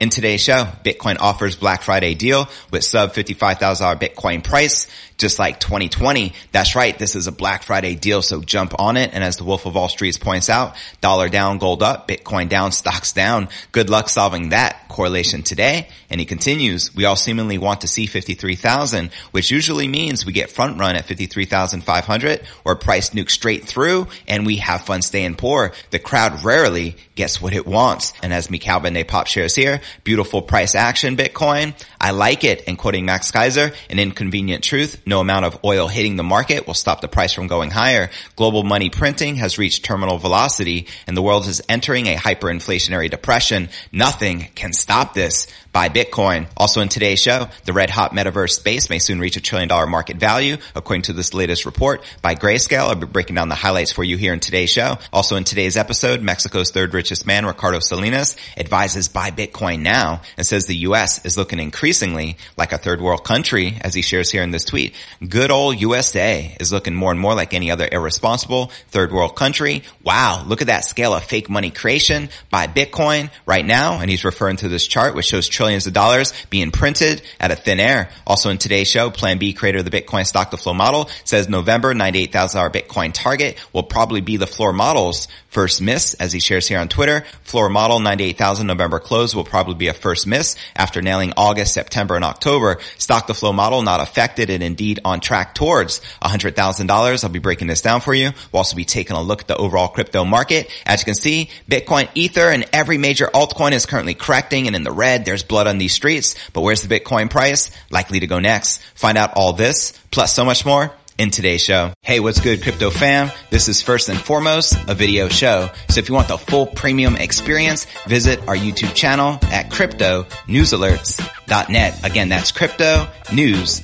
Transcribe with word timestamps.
In 0.00 0.10
today's 0.10 0.40
show, 0.40 0.64
Bitcoin 0.84 1.16
offers 1.18 1.56
Black 1.56 1.82
Friday 1.82 2.14
deal 2.14 2.48
with 2.70 2.84
sub 2.84 3.14
$55,000 3.14 4.00
Bitcoin 4.00 4.44
price, 4.44 4.86
just 5.16 5.40
like 5.40 5.58
2020. 5.58 6.34
That's 6.52 6.76
right. 6.76 6.96
This 6.96 7.16
is 7.16 7.26
a 7.26 7.32
Black 7.32 7.64
Friday 7.64 7.96
deal. 7.96 8.22
So 8.22 8.40
jump 8.40 8.78
on 8.78 8.96
it. 8.96 9.10
And 9.12 9.24
as 9.24 9.38
the 9.38 9.44
Wolf 9.44 9.66
of 9.66 9.74
Wall 9.74 9.88
Street 9.88 10.20
points 10.20 10.48
out, 10.48 10.76
dollar 11.00 11.28
down, 11.28 11.58
gold 11.58 11.82
up, 11.82 12.06
Bitcoin 12.06 12.48
down, 12.48 12.70
stocks 12.70 13.12
down. 13.12 13.48
Good 13.72 13.90
luck 13.90 14.08
solving 14.08 14.50
that 14.50 14.87
correlation 14.88 15.42
today. 15.42 15.88
And 16.10 16.20
he 16.20 16.26
continues, 16.26 16.94
we 16.94 17.04
all 17.04 17.16
seemingly 17.16 17.58
want 17.58 17.82
to 17.82 17.88
see 17.88 18.06
53,000, 18.06 19.10
which 19.30 19.50
usually 19.50 19.88
means 19.88 20.24
we 20.24 20.32
get 20.32 20.50
front 20.50 20.78
run 20.78 20.96
at 20.96 21.04
53,500 21.04 22.40
or 22.64 22.76
price 22.76 23.10
nuke 23.10 23.30
straight 23.30 23.64
through 23.64 24.08
and 24.26 24.46
we 24.46 24.56
have 24.56 24.82
fun 24.82 25.02
staying 25.02 25.36
poor. 25.36 25.72
The 25.90 25.98
crowd 25.98 26.44
rarely 26.44 26.96
gets 27.14 27.40
what 27.40 27.52
it 27.52 27.66
wants. 27.66 28.12
And 28.22 28.32
as 28.32 28.50
Mikhail 28.50 28.80
Ben 28.80 29.04
Pop 29.04 29.26
shares 29.26 29.54
here, 29.54 29.80
beautiful 30.04 30.42
price 30.42 30.74
action 30.74 31.16
Bitcoin. 31.16 31.74
I 32.00 32.12
like 32.12 32.44
it. 32.44 32.64
And 32.66 32.78
quoting 32.78 33.04
Max 33.04 33.30
Keiser, 33.30 33.74
an 33.90 33.98
inconvenient 33.98 34.62
truth, 34.62 35.02
no 35.06 35.20
amount 35.20 35.44
of 35.44 35.58
oil 35.64 35.88
hitting 35.88 36.16
the 36.16 36.22
market 36.22 36.66
will 36.66 36.74
stop 36.74 37.00
the 37.00 37.08
price 37.08 37.32
from 37.32 37.46
going 37.46 37.70
higher. 37.70 38.10
Global 38.36 38.62
money 38.62 38.90
printing 38.90 39.36
has 39.36 39.58
reached 39.58 39.84
terminal 39.84 40.18
velocity 40.18 40.86
and 41.06 41.16
the 41.16 41.22
world 41.22 41.46
is 41.46 41.62
entering 41.68 42.06
a 42.06 42.16
hyperinflationary 42.16 43.10
depression. 43.10 43.68
Nothing 43.92 44.48
can 44.54 44.72
stop 44.72 45.14
this 45.14 45.48
buy 45.78 45.88
Bitcoin. 45.88 46.48
Also 46.56 46.80
in 46.80 46.88
today's 46.88 47.20
show, 47.20 47.46
the 47.64 47.72
red 47.72 47.88
hot 47.88 48.10
metaverse 48.10 48.50
space 48.50 48.90
may 48.90 48.98
soon 48.98 49.20
reach 49.20 49.36
a 49.36 49.40
trillion 49.40 49.68
dollar 49.68 49.86
market 49.86 50.16
value, 50.16 50.56
according 50.74 51.02
to 51.02 51.12
this 51.12 51.34
latest 51.34 51.66
report 51.66 52.02
by 52.20 52.34
Grayscale. 52.34 52.88
I'll 52.88 52.96
be 52.96 53.06
breaking 53.06 53.36
down 53.36 53.48
the 53.48 53.54
highlights 53.54 53.92
for 53.92 54.02
you 54.02 54.16
here 54.16 54.32
in 54.32 54.40
today's 54.40 54.70
show. 54.70 54.98
Also 55.12 55.36
in 55.36 55.44
today's 55.44 55.76
episode, 55.76 56.20
Mexico's 56.20 56.72
third 56.72 56.94
richest 56.94 57.28
man, 57.28 57.46
Ricardo 57.46 57.78
Salinas, 57.78 58.36
advises 58.56 59.06
buy 59.06 59.30
Bitcoin 59.30 59.82
now 59.82 60.22
and 60.36 60.44
says 60.44 60.66
the 60.66 60.78
U.S. 60.78 61.24
is 61.24 61.36
looking 61.36 61.60
increasingly 61.60 62.38
like 62.56 62.72
a 62.72 62.78
third 62.78 63.00
world 63.00 63.22
country, 63.22 63.78
as 63.80 63.94
he 63.94 64.02
shares 64.02 64.32
here 64.32 64.42
in 64.42 64.50
this 64.50 64.64
tweet. 64.64 64.96
Good 65.28 65.52
old 65.52 65.80
USA 65.80 66.56
is 66.58 66.72
looking 66.72 66.96
more 66.96 67.12
and 67.12 67.20
more 67.20 67.36
like 67.36 67.54
any 67.54 67.70
other 67.70 67.88
irresponsible 67.92 68.72
third 68.88 69.12
world 69.12 69.36
country. 69.36 69.84
Wow, 70.02 70.42
look 70.44 70.60
at 70.60 70.66
that 70.66 70.86
scale 70.86 71.14
of 71.14 71.22
fake 71.22 71.48
money 71.48 71.70
creation 71.70 72.30
by 72.50 72.66
Bitcoin 72.66 73.30
right 73.46 73.64
now. 73.64 74.00
And 74.00 74.10
he's 74.10 74.24
referring 74.24 74.56
to 74.56 74.68
this 74.68 74.84
chart, 74.84 75.14
which 75.14 75.26
shows 75.26 75.46
trillions 75.68 75.86
of 75.86 75.92
dollars 75.92 76.32
being 76.48 76.70
printed 76.70 77.20
out 77.38 77.50
of 77.50 77.58
thin 77.58 77.78
air. 77.78 78.08
Also 78.26 78.48
in 78.48 78.56
today's 78.56 78.88
show, 78.88 79.10
Plan 79.10 79.36
B, 79.36 79.52
creator 79.52 79.80
of 79.80 79.84
the 79.84 79.90
Bitcoin 79.90 80.24
stock 80.24 80.50
to 80.50 80.56
flow 80.56 80.72
model, 80.72 81.10
says 81.24 81.46
November 81.46 81.92
$98,000 81.92 82.72
Bitcoin 82.72 83.12
target 83.12 83.58
will 83.74 83.82
probably 83.82 84.22
be 84.22 84.38
the 84.38 84.46
floor 84.46 84.72
model's 84.72 85.28
first 85.48 85.80
miss, 85.80 86.14
as 86.14 86.32
he 86.32 86.40
shares 86.40 86.68
here 86.68 86.78
on 86.78 86.88
Twitter. 86.88 87.24
Floor 87.42 87.68
model 87.68 88.00
98,000 88.00 88.66
November 88.66 88.98
close 88.98 89.34
will 89.34 89.44
probably 89.44 89.74
be 89.74 89.88
a 89.88 89.94
first 89.94 90.26
miss 90.26 90.56
after 90.76 91.02
nailing 91.02 91.32
August, 91.36 91.74
September, 91.74 92.16
and 92.16 92.24
October. 92.24 92.78
Stock 92.96 93.26
to 93.26 93.34
flow 93.34 93.52
model 93.52 93.82
not 93.82 94.00
affected 94.00 94.50
and 94.50 94.62
indeed 94.62 95.00
on 95.04 95.20
track 95.20 95.54
towards 95.54 96.00
$100,000. 96.22 97.24
I'll 97.24 97.30
be 97.30 97.38
breaking 97.38 97.68
this 97.68 97.82
down 97.82 98.00
for 98.00 98.14
you. 98.14 98.30
We'll 98.52 98.58
also 98.58 98.76
be 98.76 98.84
taking 98.84 99.16
a 99.16 99.22
look 99.22 99.42
at 99.42 99.48
the 99.48 99.56
overall 99.56 99.88
crypto 99.88 100.24
market. 100.24 100.70
As 100.86 101.00
you 101.00 101.06
can 101.06 101.14
see, 101.14 101.50
Bitcoin, 101.68 102.08
Ether, 102.14 102.50
and 102.50 102.64
every 102.72 102.98
major 102.98 103.26
altcoin 103.26 103.72
is 103.72 103.86
currently 103.86 104.14
correcting 104.14 104.66
and 104.66 104.76
in 104.76 104.82
the 104.82 104.92
red. 104.92 105.24
There's 105.24 105.42
blood 105.48 105.66
on 105.66 105.78
these 105.78 105.92
streets, 105.92 106.34
but 106.52 106.60
where's 106.60 106.82
the 106.82 107.00
Bitcoin 107.00 107.30
price? 107.30 107.70
Likely 107.90 108.20
to 108.20 108.26
go 108.26 108.38
next. 108.38 108.82
Find 108.94 109.18
out 109.18 109.34
all 109.34 109.52
this, 109.52 109.92
plus 110.10 110.32
so 110.34 110.44
much 110.44 110.64
more 110.64 110.92
in 111.18 111.30
today's 111.30 111.62
show. 111.62 111.92
Hey, 112.02 112.20
what's 112.20 112.40
good 112.40 112.62
crypto 112.62 112.90
fam? 112.90 113.30
This 113.50 113.68
is 113.68 113.82
first 113.82 114.08
and 114.08 114.18
foremost 114.18 114.76
a 114.88 114.94
video 114.94 115.28
show. 115.28 115.70
So 115.88 115.98
if 115.98 116.08
you 116.08 116.14
want 116.14 116.28
the 116.28 116.38
full 116.38 116.66
premium 116.66 117.16
experience, 117.16 117.86
visit 118.06 118.46
our 118.48 118.56
YouTube 118.56 118.94
channel 118.94 119.38
at 119.42 119.70
crypto 119.70 120.26
news 120.46 120.72
alerts.net. 120.72 122.04
Again, 122.04 122.28
that's 122.28 122.52
crypto 122.52 123.08
news 123.32 123.80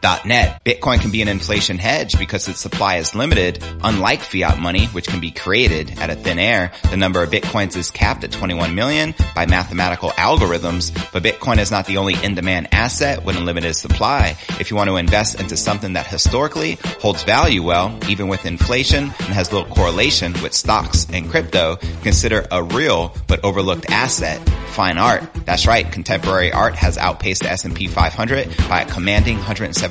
alerts.net. 0.00 0.64
Bitcoin 0.64 1.00
can 1.00 1.10
be 1.10 1.22
an 1.22 1.28
inflation 1.28 1.78
hedge 1.78 2.18
because 2.18 2.48
its 2.48 2.60
supply 2.60 2.96
is 2.96 3.14
limited, 3.14 3.62
unlike 3.82 4.20
fiat 4.20 4.58
money, 4.58 4.86
which 4.86 5.06
can 5.06 5.20
be 5.20 5.30
created 5.30 5.98
out 5.98 6.10
of 6.10 6.22
thin 6.22 6.38
air. 6.38 6.72
The 6.90 6.96
number 6.96 7.22
of 7.22 7.30
Bitcoins 7.30 7.76
is 7.76 7.90
capped 7.90 8.24
at 8.24 8.32
21 8.32 8.74
million 8.74 9.14
by 9.34 9.46
mathematical 9.46 10.10
algorithms, 10.10 10.92
but 11.12 11.22
Bitcoin 11.22 11.58
is 11.58 11.70
not 11.70 11.86
the 11.86 11.96
only 11.98 12.14
in-demand 12.22 12.68
asset 12.72 13.24
with 13.24 13.36
a 13.36 13.40
limited 13.40 13.74
supply. 13.74 14.36
If 14.58 14.70
you 14.70 14.76
want 14.76 14.88
to 14.88 14.96
invest 14.96 15.40
into 15.40 15.56
something 15.56 15.94
that 15.94 16.06
historically 16.06 16.78
holds 17.00 17.22
value 17.24 17.62
well, 17.62 17.98
even 18.08 18.28
with 18.28 18.46
inflation 18.46 19.04
and 19.04 19.34
has 19.34 19.52
little 19.52 19.68
correlation 19.68 20.32
with 20.42 20.54
stocks 20.54 21.06
and 21.12 21.30
crypto, 21.30 21.76
consider 22.02 22.46
a 22.50 22.62
real 22.62 23.14
but 23.26 23.44
overlooked 23.44 23.90
asset, 23.90 24.40
fine 24.70 24.98
art. 24.98 25.22
That's 25.44 25.66
right, 25.66 25.90
contemporary 25.90 26.52
art 26.52 26.74
has 26.74 26.96
outpaced 26.96 27.42
the 27.42 27.50
S&P 27.50 27.86
500 27.86 28.56
by 28.68 28.82
a 28.82 28.86
commanding 28.86 29.36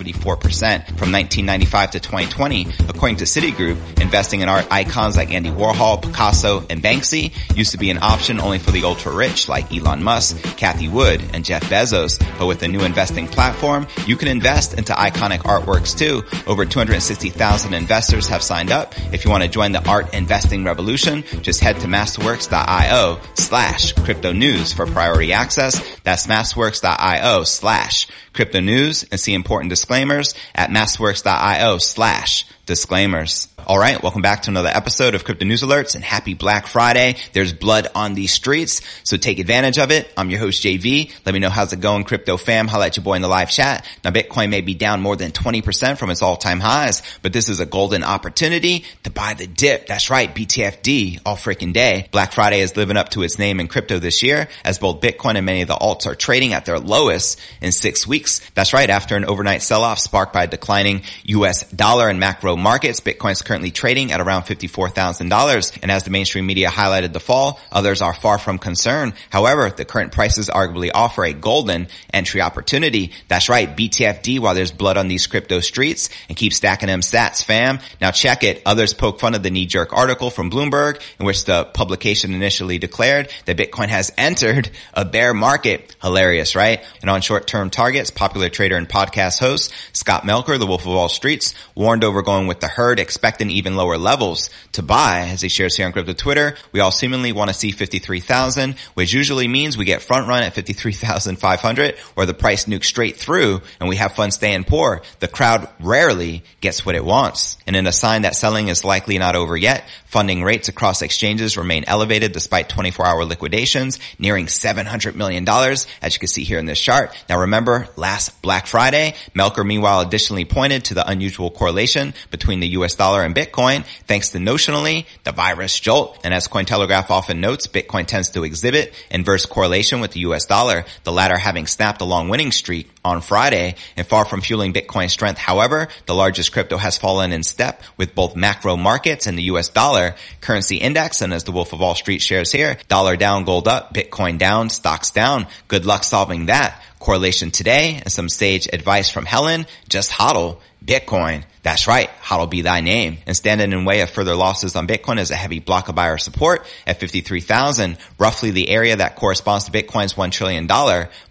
174% 0.04 0.86
from 0.98 1.12
1995 1.12 1.92
to 1.92 2.00
2020. 2.00 2.68
According 2.88 3.18
to 3.18 3.26
Citigroup, 3.26 4.02
investing 4.02 4.42
in 4.42 4.50
art 4.50 4.68
icons 4.72 5.18
like 5.18 5.32
Andy 5.32 5.50
Warhol, 5.50 6.02
Picasso, 6.02 6.66
and 6.70 6.82
Banksy 6.82 7.34
used 7.56 7.72
to 7.72 7.78
be 7.78 7.90
an 7.90 8.00
option 8.02 8.40
only 8.40 8.59
for 8.59 8.72
the 8.72 8.84
ultra 8.84 9.14
rich 9.14 9.50
like 9.50 9.72
Elon 9.74 10.04
Musk, 10.04 10.38
Cathie 10.58 10.90
Wood, 10.90 11.24
and 11.34 11.44
Jeff 11.44 11.64
Bezos. 11.64 12.20
But 12.38 12.48
with 12.48 12.59
the 12.59 12.68
new 12.68 12.82
investing 12.82 13.28
platform, 13.28 13.88
you 14.06 14.16
can 14.16 14.28
invest 14.28 14.74
into 14.74 14.94
iconic 14.94 15.40
artworks 15.40 15.98
too. 15.98 16.24
Over 16.50 16.66
260,000 16.66 17.74
investors 17.74 18.28
have 18.28 18.42
signed 18.42 18.72
up. 18.72 18.94
If 19.14 19.26
you 19.26 19.32
want 19.32 19.44
to 19.44 19.50
join 19.50 19.72
the 19.72 19.88
art 19.88 20.14
investing 20.14 20.64
revolution, 20.64 21.24
just 21.42 21.59
head 21.59 21.80
to 21.82 21.88
masterworks.io 21.88 23.20
slash 23.36 23.94
crypto 23.94 24.32
news 24.32 24.74
for 24.74 24.86
priority 24.86 25.34
access. 25.34 25.80
That's 26.04 26.28
masterworks.io 26.28 27.44
slash 27.44 28.08
crypto 28.34 28.59
news 28.59 29.04
and 29.12 29.20
see 29.20 29.34
important 29.34 29.70
disclaimers 29.90 30.36
at 30.54 30.70
masterworks.io 30.70 31.80
slash 31.80 32.46
disclaimers. 32.68 33.49
All 33.66 33.78
right. 33.78 34.02
Welcome 34.02 34.22
back 34.22 34.44
to 34.44 34.52
another 34.52 34.70
episode 34.70 35.16
of 35.16 35.24
Crypto 35.24 35.46
News 35.46 35.62
Alerts 35.62 35.96
and 35.96 36.03
happy 36.03 36.34
Black 36.34 36.68
Friday. 36.68 37.16
There's 37.34 37.53
blood 37.53 37.88
on 37.94 38.14
these 38.14 38.31
streets. 38.31 38.81
So 39.03 39.18
take 39.18 39.40
advantage 39.40 39.78
of 39.78 39.92
it. 39.92 40.12
I'm 40.16 40.30
your 40.30 40.40
host, 40.40 40.64
JV. 40.64 41.12
Let 41.25 41.34
me 41.34 41.40
know 41.40 41.50
how's 41.50 41.74
it 41.74 41.81
going, 41.81 42.03
crypto 42.03 42.38
fam. 42.38 42.68
Highlight 42.68 42.97
your 42.97 43.03
boy 43.03 43.16
in 43.16 43.22
the 43.22 43.28
live 43.28 43.50
chat. 43.50 43.86
Now 44.03 44.12
Bitcoin 44.12 44.50
may 44.50 44.62
be 44.62 44.74
down 44.74 45.02
more 45.02 45.16
than 45.16 45.31
20% 45.31 45.97
from 45.97 46.09
its 46.09 46.22
all-time 46.22 46.59
highs, 46.59 47.02
but 47.22 47.34
this 47.34 47.50
is 47.50 47.59
a 47.59 47.66
golden 47.66 48.03
opportunity 48.03 48.86
to 49.03 49.09
buy 49.09 49.34
the 49.34 49.47
dip. 49.47 49.88
That's 49.88 50.09
right. 50.09 50.34
BTFD 50.34 51.22
all 51.26 51.36
freaking 51.36 51.74
day. 51.74 52.08
Black 52.12 52.34
Friday 52.34 52.62
is 52.62 52.78
living 52.78 52.97
up 52.97 53.09
to 53.09 53.24
its 53.24 53.40
name 53.40 53.59
in 53.59 53.68
crypto 53.68 54.00
this 54.00 54.24
year 54.24 54.47
as 54.64 54.80
both 54.80 55.02
Bitcoin 55.02 55.36
and 55.36 55.46
many 55.46 55.62
of 55.62 55.68
the 55.68 55.76
alts 55.76 56.06
are 56.06 56.16
trading 56.16 56.53
at 56.53 56.66
their 56.66 56.80
lowest 56.80 57.40
in 57.62 57.72
six 57.72 58.06
weeks. 58.08 58.41
That's 58.56 58.74
right. 58.74 58.90
After 58.90 59.16
an 59.16 59.26
overnight 59.26 59.62
sell-off 59.62 60.00
sparked 60.00 60.34
by 60.34 60.46
declining 60.46 61.02
US 61.24 61.70
dollar 61.72 62.09
and 62.09 62.20
macro 62.20 62.56
markets, 62.56 63.00
Bitcoin 63.00 63.31
is 63.31 63.41
currently 63.50 63.72
trading 63.72 64.12
at 64.12 64.22
around 64.22 64.44
$54,000. 64.44 65.80
And 65.82 65.92
as 65.92 66.04
the 66.04 66.12
mainstream 66.12 66.46
media 66.46 66.70
highlighted 66.70 67.14
the 67.14 67.20
fall, 67.20 67.60
others 67.72 68.04
are 68.04 68.14
far 68.14 68.38
from 68.38 68.60
concerned. 68.60 69.14
However, 69.32 69.72
the 69.72 69.86
current 69.86 70.12
prices 70.12 70.50
arguably 70.50 70.92
offer 70.94 71.26
a 71.26 71.34
golden 71.34 71.88
entry 72.14 72.42
opportunity. 72.42 73.12
That's 73.28 73.50
right. 73.50 73.76
BTFD 73.76 74.40
while 74.40 74.54
there's 74.54 74.72
blood 74.72 74.98
on 74.98 75.08
these 75.08 75.26
crypto 75.26 75.62
streets 75.62 76.12
and 76.28 76.38
keep 76.38 76.54
stacking 76.54 76.90
them 76.90 77.02
sats, 77.02 77.44
fam. 77.44 77.80
Now 78.00 78.12
check 78.12 78.44
it. 78.44 78.62
Others 78.68 78.94
poke 78.94 79.20
fun 79.20 79.34
of 79.34 79.42
the 79.42 79.50
knee 79.50 79.66
jerk 79.66 79.94
article 79.94 80.30
from 80.30 80.52
Bloomberg 80.52 81.02
in 81.20 81.26
which 81.26 81.46
the 81.46 81.66
publication 81.66 82.36
initially 82.36 82.78
declared 82.78 83.32
that 83.46 83.58
Bitcoin 83.58 83.88
has 83.88 84.12
entered 84.16 84.70
a 84.94 85.06
bear 85.06 85.34
market. 85.34 85.96
Hilarious, 86.04 86.56
right? 86.56 86.86
And 87.02 87.09
on 87.09 87.22
short 87.22 87.48
term 87.48 87.72
targets, 87.72 88.12
popular 88.12 88.50
trader 88.50 88.78
and 88.78 88.88
podcast 88.88 89.40
host 89.40 89.74
Scott 89.94 90.22
Melker, 90.22 90.59
the 90.59 90.68
Wolf 90.68 90.82
of 90.82 90.94
Wall 90.94 91.09
Streets, 91.09 91.56
warned 91.74 92.04
over 92.04 92.22
going 92.22 92.46
with 92.46 92.59
the 92.59 92.68
herd, 92.68 93.00
expecting 93.00 93.39
even 93.48 93.76
lower 93.76 93.98
levels 93.98 94.50
to 94.72 94.82
buy. 94.82 95.28
As 95.30 95.42
he 95.42 95.50
shares 95.50 95.76
here 95.78 95.86
on 95.86 95.92
Crypto 95.92 96.14
Twitter, 96.14 96.56
we 96.72 96.80
all 96.80 96.92
seemingly 96.92 97.32
want 97.32 97.50
to 97.50 97.54
see 97.54 97.72
53,000, 97.72 98.76
which 98.96 99.14
usually 99.14 99.48
means 99.48 99.78
we 99.78 99.86
get 99.86 100.02
front 100.02 100.28
run 100.28 100.42
at 100.42 100.54
53,500 100.54 101.96
or 102.16 102.26
the 102.26 102.34
price 102.34 102.66
nukes 102.66 102.86
straight 102.86 103.18
through 103.18 103.62
and 103.80 103.88
we 103.88 103.97
have 103.97 104.14
fun 104.14 104.32
staying 104.32 104.64
poor. 104.64 105.02
The 105.20 105.28
crowd 105.28 105.70
rarely 105.80 106.44
gets 106.62 106.86
what 106.86 106.96
it 106.96 107.06
wants. 107.06 107.58
And 107.68 107.76
in 107.76 107.86
a 107.88 107.91
sign 107.91 108.24
that 108.24 108.36
selling 108.36 108.68
is 108.68 108.84
likely 108.84 109.18
not 109.20 109.36
over 109.36 109.56
yet, 109.56 109.84
funding 110.09 110.44
rates 110.44 110.67
across 110.67 111.02
exchanges 111.02 111.58
remain 111.58 111.84
elevated 111.85 112.32
despite 112.32 112.67
24 112.67 113.06
hour 113.06 113.26
liquidations 113.26 114.00
nearing 114.17 114.47
$700 114.47 115.16
million, 115.16 115.47
as 115.47 116.14
you 116.14 116.20
can 116.20 116.28
see 116.28 116.44
here 116.44 116.59
in 116.59 116.66
this 116.66 116.79
chart. 116.79 117.16
Now 117.29 117.41
remember, 117.41 117.88
last 117.96 118.41
Black 118.41 118.67
Friday, 118.67 119.16
Melker 119.35 119.66
meanwhile 119.66 120.02
additionally 120.02 120.46
pointed 120.46 120.85
to 120.85 120.96
the 120.96 121.08
unusual 121.08 121.52
correlation 121.52 122.14
between 122.32 122.59
the 122.59 122.70
US 122.70 122.96
dollar 122.96 123.23
and 123.23 123.35
Bitcoin, 123.35 123.85
thanks 124.08 124.29
to 124.29 124.40
notionally 124.40 125.06
the 125.23 125.32
virus 125.32 125.79
jolt. 125.79 126.20
And 126.23 126.34
as 126.34 126.47
Cointelegraph 126.47 127.11
often 127.11 127.40
notes, 127.40 127.67
Bitcoin 127.67 128.08
tends 128.08 128.32
to 128.32 128.44
exhibit 128.44 128.94
inverse 129.11 129.46
correlation 129.46 130.02
with 130.02 130.11
the 130.11 130.22
US 130.22 130.46
dollar, 130.46 130.85
the 131.03 131.11
latter 131.11 131.38
having 131.38 131.67
snapped 131.67 132.02
a 132.02 132.06
long 132.06 132.29
winning 132.29 132.52
streak 132.52 132.90
on 133.03 133.22
Friday 133.22 133.75
and 133.96 134.05
far 134.05 134.25
from 134.25 134.41
fueling 134.41 134.73
Bitcoin 134.73 135.09
strength. 135.09 135.37
However, 135.37 135.87
the 136.05 136.16
largest 136.16 136.51
crypto 136.51 136.78
has 136.78 136.97
fallen 136.97 137.31
in 137.31 137.43
step 137.43 137.81
with 137.97 138.16
both 138.16 138.35
macro 138.35 138.75
markets 138.75 139.28
and 139.28 139.37
the 139.37 139.43
US 139.43 139.69
dollar 139.69 140.16
currency 140.41 140.78
index. 140.78 141.22
And 141.22 141.34
as 141.34 141.43
the 141.43 141.51
Wolf 141.51 141.73
of 141.73 141.79
Wall 141.79 141.96
Street 141.96 142.22
shares 142.22 142.51
here, 142.51 142.78
dollar 142.87 143.16
down, 143.16 143.46
gold 143.46 143.67
up, 143.67 143.93
Bitcoin 143.93 144.37
down, 144.37 144.69
stocks 144.69 145.11
down. 145.11 145.47
Good 145.67 145.85
luck 145.85 146.03
solving 146.03 146.47
that. 146.47 146.81
Correlation 146.99 147.51
today 147.51 147.99
and 148.03 148.11
some 148.11 148.28
sage 148.28 148.67
advice 148.72 149.09
from 149.09 149.25
Helen. 149.25 149.66
Just 149.87 150.11
hodl 150.11 150.59
Bitcoin. 150.84 151.43
That's 151.61 151.88
right. 151.88 152.09
Hodl 152.22 152.50
be 152.50 152.61
thy 152.61 152.79
name. 152.79 153.17
And 153.26 153.35
standing 153.35 153.73
in 153.73 153.84
way 153.84 154.00
of 154.00 154.09
further 154.09 154.34
losses 154.34 154.78
on 154.78 154.88
Bitcoin 154.88 155.20
is 155.20 155.29
a 155.29 155.35
heavy 155.35 155.59
block 155.59 155.90
of 155.90 155.96
buyer 155.96 156.17
support 156.17 156.66
at 156.88 157.02
53,000, 157.02 157.97
roughly 158.17 158.52
the 158.52 158.70
area 158.70 158.96
that 158.96 159.17
corresponds 159.17 159.66
to 159.66 159.72
Bitcoin's 159.72 160.14
$1 160.14 160.32
trillion 160.32 160.67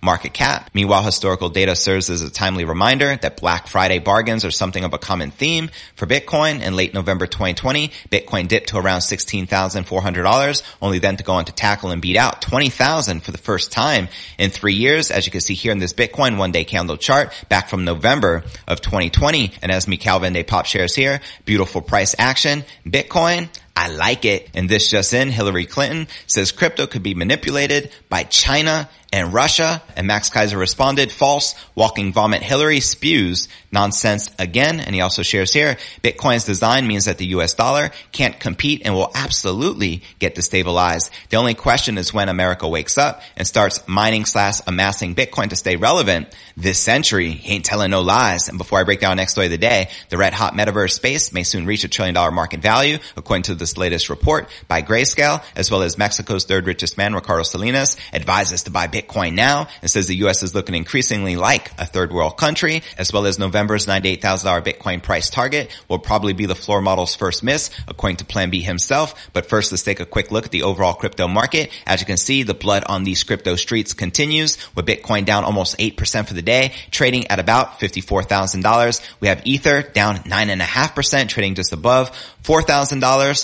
market 0.03 0.35
cap. 0.35 0.71
Meanwhile, 0.75 1.03
historical 1.05 1.49
data 1.49 1.75
serves 1.75 2.11
as 2.11 2.21
a 2.21 2.31
timely 2.31 2.67
reminder 2.67 3.17
that 3.17 3.41
Black 3.41 3.69
Friday 3.69 4.01
bargains 4.01 4.45
are 4.45 4.51
something 4.51 4.85
of 4.85 4.93
a 4.93 4.99
common 4.99 5.31
theme 5.31 5.71
for 5.95 6.07
Bitcoin. 6.07 6.61
In 6.61 6.77
late 6.77 6.93
November 6.93 7.27
2020, 7.27 7.89
Bitcoin 8.11 8.49
dipped 8.49 8.69
to 8.69 8.77
around 8.77 9.01
$16,400, 9.01 10.63
only 10.83 10.99
then 10.99 11.17
to 11.17 11.25
go 11.25 11.33
on 11.33 11.47
to 11.47 11.53
tackle 11.53 11.91
and 11.91 12.03
beat 12.03 12.17
out 12.17 12.43
20,000 12.43 13.23
for 13.23 13.33
the 13.33 13.39
first 13.39 13.73
time 13.73 14.09
in 14.37 14.51
three 14.51 14.75
years. 14.75 15.11
As 15.11 15.25
you 15.25 15.33
can 15.33 15.41
see 15.41 15.55
here 15.55 15.73
in 15.73 15.79
this 15.79 15.95
Bitcoin 15.95 16.37
one 16.37 16.53
day 16.53 16.65
candle 16.65 16.99
chart 16.99 17.33
back 17.49 17.71
from 17.71 17.85
November 17.85 18.45
of 18.67 18.83
2020. 18.83 19.53
And 19.63 19.73
as 19.73 19.89
Mikhail 19.89 20.18
Calvin 20.19 20.33
Day 20.33 20.43
Pop 20.43 20.67
shares 20.67 20.97
here. 20.97 21.21
Beautiful 21.45 21.81
price 21.81 22.17
action. 22.19 22.65
Bitcoin. 22.85 23.49
I 23.77 23.87
like 23.87 24.25
it. 24.25 24.51
And 24.53 24.69
this 24.69 24.91
just 24.91 25.15
in, 25.15 25.29
Hillary 25.29 25.65
Clinton 25.65 26.09
says 26.27 26.51
crypto 26.51 26.89
could 26.89 27.05
be 27.05 27.15
manipulated 27.15 27.93
by 28.09 28.25
China 28.25 28.89
and 29.13 29.33
Russia. 29.33 29.83
And 29.97 30.07
Max 30.07 30.31
Keiser 30.31 30.59
responded, 30.59 31.11
false, 31.11 31.55
walking 31.75 32.13
vomit 32.13 32.43
Hillary 32.43 32.81
spews 32.81 33.49
nonsense 33.73 34.31
again. 34.39 34.81
And 34.81 34.95
he 34.95 35.01
also 35.01 35.23
shares 35.23 35.53
here, 35.53 35.77
Bitcoin's 36.03 36.45
design 36.45 36.87
means 36.87 37.07
that 37.07 37.19
the 37.19 37.27
US 37.27 37.55
dollar 37.55 37.91
can't 38.13 38.39
compete 38.39 38.83
and 38.85 38.95
will 38.95 39.11
absolutely 39.15 40.03
get 40.19 40.35
destabilized. 40.35 41.11
The 41.31 41.37
only 41.37 41.55
question 41.55 41.99
is 41.99 42.13
when 42.13 42.29
America 42.29 42.69
wakes 42.69 42.99
up 42.99 43.23
and 43.37 43.47
starts 43.47 43.87
mining 43.87 44.25
slash 44.25 44.61
amassing 44.67 45.15
Bitcoin 45.15 45.51
to 45.51 45.57
stay 45.57 45.77
relevant 45.77 46.35
this 46.57 46.79
century. 46.79 47.31
He 47.31 47.55
ain't 47.55 47.65
telling 47.65 47.91
no 47.91 48.03
lies. 48.03 48.49
And 48.49 48.59
before 48.59 48.81
I 48.81 48.85
break 48.85 49.01
down 49.01 49.17
next 49.17 49.33
story 49.33 49.47
of 49.47 49.53
the 49.53 49.59
day, 49.59 49.91
the 50.09 50.19
red 50.19 50.33
hot 50.33 50.55
metaverse 50.55 50.93
space 50.93 51.33
may 51.33 51.43
soon 51.43 51.67
reach 51.67 51.85
a 51.85 51.89
trillion 51.89 52.15
dollar 52.15 52.31
market 52.31 52.61
value, 52.61 52.99
according 53.17 53.45
to 53.45 53.55
this 53.55 53.77
latest 53.77 54.11
report 54.11 54.49
by 54.67 54.83
Grayscale, 54.83 55.43
as 55.57 55.71
well 55.71 55.83
as 55.83 55.99
Mexico's 55.99 56.45
third 56.45 56.67
richest 56.67 56.99
man, 56.99 57.15
Ricardo 57.15 57.43
Salinas, 57.43 57.97
advises 58.13 58.65
to 58.65 58.71
buy 58.71 58.87
Bitcoin 58.87 58.98
now 59.35 59.69
and 59.83 59.91
says 59.91 60.07
the 60.07 60.17
U.S. 60.17 60.43
is 60.43 60.55
looking 60.55 60.75
increasingly 60.75 61.37
like 61.37 61.71
a 61.79 61.87
third 61.87 62.13
world 62.13 62.37
country, 62.37 62.83
as 62.97 63.13
well 63.13 63.27
as 63.27 63.39
November's 63.39 63.87
$98,000 63.87 64.65
Bitcoin 64.65 65.03
price 65.03 65.31
target 65.31 65.71
will 65.89 65.99
probably 65.99 66.33
be 66.33 66.47
the 66.47 66.55
floor 66.55 66.81
model's 66.81 67.15
first 67.15 67.43
miss, 67.43 67.71
according 67.87 68.17
to 68.17 68.25
Plan 68.25 68.51
B 68.51 68.61
himself. 68.61 69.29
But 69.33 69.47
first, 69.47 69.73
let's 69.73 69.83
take 69.83 70.01
a 70.01 70.07
quick 70.07 70.31
look 70.31 70.47
at 70.47 70.51
the 70.51 70.63
overall 70.63 70.95
crypto 70.95 71.29
market. 71.29 71.71
As 71.87 72.01
you 72.01 72.07
can 72.07 72.17
see, 72.17 72.43
the 72.43 72.55
blood 72.55 72.85
on 72.87 73.05
these 73.05 73.25
crypto 73.25 73.57
streets 73.57 73.95
continues 73.95 74.59
with 74.75 74.87
Bitcoin 74.87 75.25
down 75.25 75.45
almost 75.45 75.79
8% 75.79 76.27
for 76.27 76.35
the 76.35 76.43
day, 76.43 76.73
trading 76.91 77.27
at 77.29 77.39
about 77.39 77.81
$54,000. 77.81 79.01
We 79.21 79.29
have 79.29 79.47
Ether 79.47 79.83
down 79.83 80.17
9.5%, 80.19 81.29
trading 81.29 81.55
just 81.55 81.73
above 81.73 82.11
$4,000. 82.49 83.01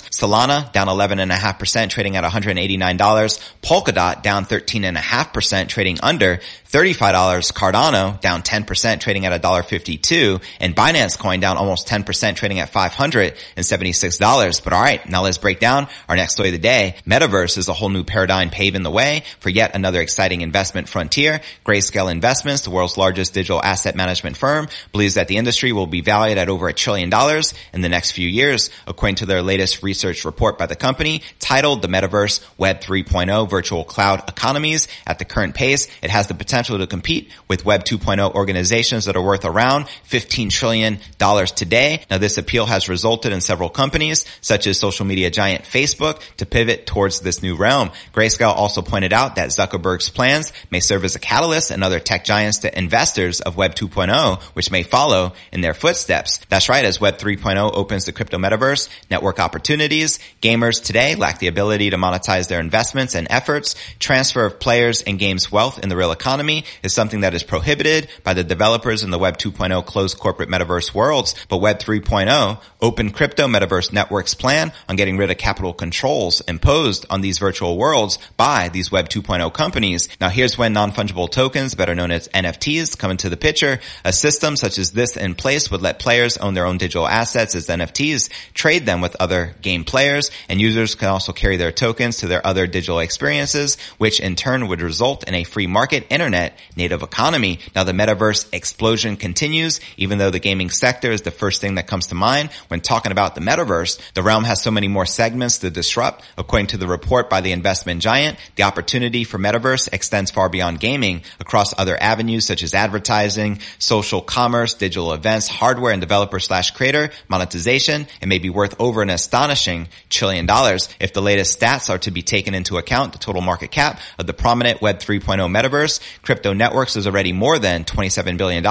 Solana 0.09 0.71
down 0.71 0.87
11.5%, 0.87 1.89
trading 1.91 2.15
at 2.15 2.23
$189. 2.23 3.53
Polkadot 3.61 4.23
down 4.23 4.45
13.5%, 4.45 5.67
trading 5.67 5.99
under 6.01 6.39
$35. 6.71 7.53
Cardano 7.53 8.19
down 8.19 8.41
10%, 8.41 8.99
trading 8.99 9.27
at 9.27 9.41
$1.52. 9.41 10.41
And 10.59 10.75
Binance 10.75 11.19
Coin 11.19 11.39
down 11.39 11.57
almost 11.57 11.87
10%, 11.87 12.35
trading 12.35 12.59
at 12.59 12.73
$576. 12.73 14.63
But 14.63 14.73
alright, 14.73 15.07
now 15.07 15.21
let's 15.21 15.37
break 15.37 15.59
down 15.59 15.87
our 16.09 16.15
next 16.15 16.33
story 16.33 16.49
of 16.49 16.53
the 16.53 16.59
day. 16.59 16.95
Metaverse 17.05 17.59
is 17.59 17.67
a 17.67 17.73
whole 17.73 17.89
new 17.89 18.03
paradigm 18.03 18.49
paving 18.49 18.81
the 18.81 18.89
way 18.89 19.23
for 19.39 19.49
yet 19.49 19.75
another 19.75 20.01
exciting 20.01 20.41
investment 20.41 20.89
frontier. 20.89 21.41
Grayscale 21.63 22.11
Investments, 22.11 22.63
the 22.63 22.71
world's 22.71 22.97
largest 22.97 23.35
digital 23.35 23.61
asset 23.61 23.95
management 23.95 24.35
firm, 24.35 24.67
believes 24.91 25.13
that 25.13 25.27
the 25.27 25.37
industry 25.37 25.71
will 25.73 25.85
be 25.85 26.01
valued 26.01 26.39
at 26.39 26.49
over 26.49 26.67
a 26.67 26.73
trillion 26.73 27.11
dollars 27.11 27.53
in 27.71 27.81
the 27.81 27.89
next 27.89 28.11
few 28.11 28.27
years, 28.27 28.71
according 28.95 29.17
to 29.17 29.25
their 29.25 29.41
latest 29.41 29.83
research 29.83 30.23
report 30.23 30.57
by 30.57 30.65
the 30.65 30.75
company 30.75 31.21
titled 31.39 31.81
The 31.81 31.89
Metaverse 31.89 32.41
Web 32.57 32.79
3.0 32.79 33.49
Virtual 33.49 33.83
Cloud 33.83 34.29
Economies. 34.29 34.87
At 35.05 35.19
the 35.19 35.25
current 35.25 35.53
pace, 35.53 35.89
it 36.01 36.09
has 36.09 36.27
the 36.29 36.33
potential 36.33 36.77
to 36.77 36.87
compete 36.87 37.29
with 37.49 37.65
Web 37.65 37.83
2.0 37.83 38.33
organizations 38.33 39.03
that 39.03 39.17
are 39.17 39.21
worth 39.21 39.43
around 39.43 39.87
$15 40.09 40.49
trillion 40.49 40.99
today. 41.19 42.05
Now 42.09 42.19
this 42.19 42.37
appeal 42.37 42.67
has 42.67 42.87
resulted 42.87 43.33
in 43.33 43.41
several 43.41 43.67
companies, 43.67 44.25
such 44.39 44.65
as 44.65 44.79
social 44.79 45.05
media 45.05 45.29
giant 45.29 45.65
Facebook, 45.65 46.21
to 46.37 46.45
pivot 46.45 46.87
towards 46.87 47.19
this 47.19 47.43
new 47.43 47.57
realm. 47.57 47.91
Grayscale 48.13 48.55
also 48.55 48.81
pointed 48.81 49.11
out 49.11 49.35
that 49.35 49.49
Zuckerberg's 49.49 50.09
plans 50.09 50.53
may 50.71 50.79
serve 50.79 51.03
as 51.03 51.17
a 51.17 51.19
catalyst 51.19 51.69
and 51.69 51.83
other 51.83 51.99
tech 51.99 52.23
giants 52.23 52.59
to 52.59 52.79
investors 52.79 53.41
of 53.41 53.57
Web 53.57 53.75
2.0, 53.75 54.41
which 54.53 54.71
may 54.71 54.83
follow 54.83 55.33
in 55.51 55.59
their 55.59 55.73
footsteps. 55.73 56.39
That's 56.47 56.69
right, 56.69 56.85
as 56.85 57.01
Web 57.01 57.17
3.0 57.17 57.75
opens 57.75 58.05
the 58.05 58.13
crypto 58.13 58.37
metaverse, 58.37 58.74
network 59.09 59.39
opportunities, 59.39 60.19
gamers 60.41 60.83
today 60.83 61.15
lack 61.15 61.39
the 61.39 61.47
ability 61.47 61.89
to 61.89 61.97
monetize 61.97 62.47
their 62.47 62.59
investments 62.59 63.15
and 63.15 63.27
efforts. 63.29 63.75
Transfer 63.99 64.45
of 64.45 64.59
players 64.59 65.01
and 65.01 65.19
games 65.19 65.51
wealth 65.51 65.79
in 65.79 65.89
the 65.89 65.95
real 65.95 66.11
economy 66.11 66.65
is 66.83 66.93
something 66.93 67.21
that 67.21 67.33
is 67.33 67.43
prohibited 67.43 68.07
by 68.23 68.33
the 68.33 68.43
developers 68.43 69.03
in 69.03 69.11
the 69.11 69.19
Web 69.19 69.37
2.0 69.37 69.85
closed 69.85 70.19
corporate 70.19 70.49
metaverse 70.49 70.93
worlds, 70.93 71.35
but 71.49 71.57
Web 71.57 71.79
3.0 71.79 72.59
open 72.81 73.09
crypto 73.11 73.47
metaverse 73.47 73.91
networks 73.91 74.33
plan 74.35 74.71
on 74.87 74.95
getting 74.95 75.17
rid 75.17 75.31
of 75.31 75.37
capital 75.37 75.73
controls 75.73 76.41
imposed 76.41 77.05
on 77.09 77.21
these 77.21 77.39
virtual 77.39 77.77
worlds 77.77 78.19
by 78.37 78.69
these 78.69 78.91
Web 78.91 79.09
2.0 79.09 79.51
companies. 79.53 80.07
Now 80.21 80.29
here's 80.29 80.57
when 80.57 80.73
non-fungible 80.73 81.31
tokens, 81.31 81.73
better 81.73 81.95
known 81.95 82.11
as 82.11 82.27
NFTs, 82.29 82.97
come 82.97 83.11
into 83.11 83.29
the 83.29 83.37
picture. 83.37 83.79
A 84.03 84.13
system 84.13 84.55
such 84.55 84.77
as 84.77 84.91
this 84.91 85.17
in 85.17 85.35
place 85.35 85.71
would 85.71 85.81
let 85.81 85.99
players 85.99 86.37
own 86.37 86.53
their 86.53 86.65
own 86.65 86.77
digital 86.77 87.07
assets 87.07 87.55
as 87.55 87.67
NFTs, 87.67 88.29
trade 88.65 88.87
them 88.87 88.99
with 88.99 89.15
other 89.19 89.53
game 89.61 89.83
players, 89.83 90.31
and 90.49 90.59
users 90.59 90.95
can 90.95 91.07
also 91.07 91.31
carry 91.31 91.55
their 91.55 91.71
tokens 91.71 92.17
to 92.17 92.25
their 92.25 92.43
other 92.47 92.65
digital 92.65 92.97
experiences, 92.97 93.77
which 93.99 94.19
in 94.19 94.35
turn 94.35 94.67
would 94.67 94.81
result 94.81 95.23
in 95.27 95.35
a 95.35 95.43
free 95.43 95.67
market 95.67 96.03
internet 96.09 96.57
native 96.75 97.03
economy. 97.03 97.59
Now 97.75 97.83
the 97.83 97.91
metaverse 97.91 98.51
explosion 98.51 99.17
continues, 99.17 99.79
even 99.97 100.17
though 100.17 100.31
the 100.31 100.39
gaming 100.39 100.71
sector 100.71 101.11
is 101.11 101.21
the 101.21 101.29
first 101.29 101.61
thing 101.61 101.75
that 101.75 101.85
comes 101.85 102.07
to 102.07 102.15
mind 102.15 102.49
when 102.69 102.81
talking 102.81 103.11
about 103.11 103.35
the 103.35 103.41
metaverse. 103.41 104.01
The 104.15 104.23
realm 104.23 104.45
has 104.45 104.63
so 104.63 104.71
many 104.71 104.87
more 104.87 105.05
segments 105.05 105.59
to 105.59 105.69
disrupt. 105.69 106.25
According 106.35 106.65
to 106.69 106.77
the 106.77 106.87
report 106.87 107.29
by 107.29 107.41
the 107.41 107.51
investment 107.51 108.01
giant, 108.01 108.39
the 108.55 108.63
opportunity 108.63 109.25
for 109.25 109.37
metaverse 109.37 109.93
extends 109.93 110.31
far 110.31 110.49
beyond 110.49 110.79
gaming 110.79 111.21
across 111.39 111.77
other 111.77 112.01
avenues 112.01 112.47
such 112.47 112.63
as 112.63 112.73
advertising, 112.73 113.59
social 113.77 114.23
commerce, 114.23 114.73
digital 114.73 115.13
events, 115.13 115.47
hardware 115.47 115.91
and 115.91 116.01
developer 116.01 116.39
slash 116.39 116.71
creator, 116.71 117.11
monetization, 117.29 118.07
and 118.21 118.29
may 118.29 118.39
be 118.39 118.54
worth 118.55 118.75
over 118.79 119.01
an 119.01 119.09
astonishing 119.09 119.87
trillion 120.09 120.45
dollars. 120.45 120.89
If 120.99 121.13
the 121.13 121.21
latest 121.21 121.59
stats 121.59 121.89
are 121.89 121.99
to 121.99 122.11
be 122.11 122.21
taken 122.21 122.55
into 122.55 122.77
account, 122.77 123.13
the 123.13 123.19
total 123.19 123.41
market 123.41 123.69
cap 123.71 123.99
of 124.17 124.25
the 124.25 124.33
prominent 124.33 124.81
Web 124.81 124.99
3.0 124.99 125.37
metaverse, 125.49 125.99
crypto 126.23 126.53
networks 126.53 126.95
is 126.95 127.05
already 127.05 127.33
more 127.33 127.59
than 127.59 127.83
$27 127.83 128.37
billion, 128.37 128.63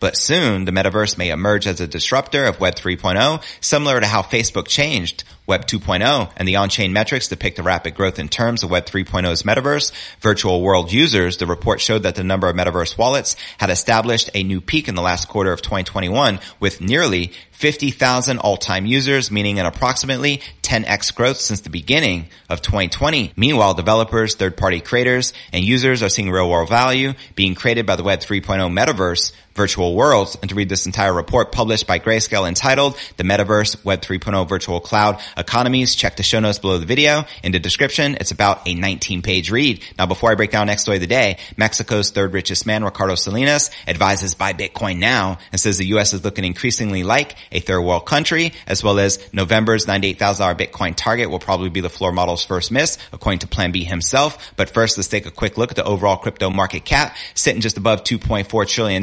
but 0.00 0.16
soon 0.16 0.64
the 0.64 0.72
metaverse 0.72 1.16
may 1.16 1.30
emerge 1.30 1.66
as 1.66 1.80
a 1.80 1.86
disruptor 1.86 2.44
of 2.44 2.58
Web 2.58 2.74
3.0, 2.74 3.42
similar 3.60 4.00
to 4.00 4.06
how 4.06 4.22
Facebook 4.22 4.66
changed 4.66 5.24
Web 5.48 5.66
2.0 5.66 6.30
and 6.36 6.46
the 6.46 6.56
on-chain 6.56 6.92
metrics 6.92 7.28
depict 7.28 7.56
the 7.56 7.62
rapid 7.62 7.94
growth 7.94 8.18
in 8.18 8.28
terms 8.28 8.62
of 8.62 8.70
Web 8.70 8.84
3.0's 8.84 9.44
metaverse. 9.44 9.92
Virtual 10.20 10.60
world 10.60 10.92
users, 10.92 11.38
the 11.38 11.46
report 11.46 11.80
showed 11.80 12.02
that 12.02 12.16
the 12.16 12.22
number 12.22 12.50
of 12.50 12.54
metaverse 12.54 12.98
wallets 12.98 13.34
had 13.56 13.70
established 13.70 14.28
a 14.34 14.42
new 14.42 14.60
peak 14.60 14.88
in 14.88 14.94
the 14.94 15.00
last 15.00 15.26
quarter 15.26 15.50
of 15.50 15.62
2021 15.62 16.38
with 16.60 16.82
nearly 16.82 17.32
50,000 17.52 18.38
all-time 18.38 18.84
users, 18.84 19.30
meaning 19.30 19.58
an 19.58 19.64
approximately 19.64 20.42
10x 20.62 21.14
growth 21.14 21.38
since 21.38 21.62
the 21.62 21.70
beginning 21.70 22.28
of 22.50 22.60
2020. 22.60 23.32
Meanwhile, 23.34 23.72
developers, 23.72 24.34
third-party 24.34 24.80
creators, 24.82 25.32
and 25.50 25.64
users 25.64 26.02
are 26.02 26.10
seeing 26.10 26.30
real-world 26.30 26.68
value 26.68 27.14
being 27.34 27.54
created 27.54 27.86
by 27.86 27.96
the 27.96 28.04
Web 28.04 28.20
3.0 28.20 28.70
metaverse 28.70 29.32
virtual 29.58 29.94
worlds. 29.94 30.38
And 30.40 30.48
to 30.48 30.54
read 30.54 30.68
this 30.68 30.86
entire 30.86 31.12
report 31.12 31.52
published 31.52 31.86
by 31.86 31.98
Grayscale 31.98 32.48
entitled 32.48 32.96
The 33.16 33.24
Metaverse 33.24 33.84
Web 33.84 34.00
3.0 34.00 34.48
Virtual 34.48 34.80
Cloud 34.80 35.20
Economies, 35.36 35.96
check 35.96 36.16
the 36.16 36.22
show 36.22 36.38
notes 36.38 36.60
below 36.60 36.78
the 36.78 36.86
video. 36.86 37.24
In 37.42 37.50
the 37.52 37.58
description, 37.58 38.16
it's 38.20 38.30
about 38.30 38.66
a 38.66 38.74
19 38.74 39.20
page 39.20 39.50
read. 39.50 39.84
Now 39.98 40.06
before 40.06 40.30
I 40.30 40.36
break 40.36 40.52
down 40.52 40.68
next 40.68 40.82
story 40.82 40.98
of 40.98 41.00
the 41.00 41.08
day, 41.08 41.38
Mexico's 41.56 42.10
third 42.10 42.32
richest 42.32 42.66
man, 42.66 42.84
Ricardo 42.84 43.16
Salinas, 43.16 43.70
advises 43.86 44.34
buy 44.34 44.52
Bitcoin 44.52 44.98
now 44.98 45.38
and 45.50 45.60
says 45.60 45.76
the 45.76 45.86
U.S. 45.88 46.12
is 46.12 46.24
looking 46.24 46.44
increasingly 46.44 47.02
like 47.02 47.34
a 47.50 47.58
third 47.58 47.82
world 47.82 48.06
country, 48.06 48.52
as 48.68 48.84
well 48.84 49.00
as 49.00 49.18
November's 49.32 49.86
$98,000 49.86 50.56
Bitcoin 50.56 50.94
target 50.94 51.30
will 51.30 51.40
probably 51.40 51.68
be 51.68 51.80
the 51.80 51.90
floor 51.90 52.12
model's 52.12 52.44
first 52.44 52.70
miss, 52.70 52.96
according 53.12 53.40
to 53.40 53.48
Plan 53.48 53.72
B 53.72 53.82
himself. 53.82 54.54
But 54.56 54.70
first, 54.70 54.96
let's 54.96 55.08
take 55.08 55.26
a 55.26 55.32
quick 55.32 55.58
look 55.58 55.70
at 55.70 55.76
the 55.76 55.84
overall 55.84 56.16
crypto 56.16 56.48
market 56.48 56.84
cap, 56.84 57.16
sitting 57.34 57.60
just 57.60 57.76
above 57.76 58.04
$2.4 58.04 58.68
trillion 58.68 59.02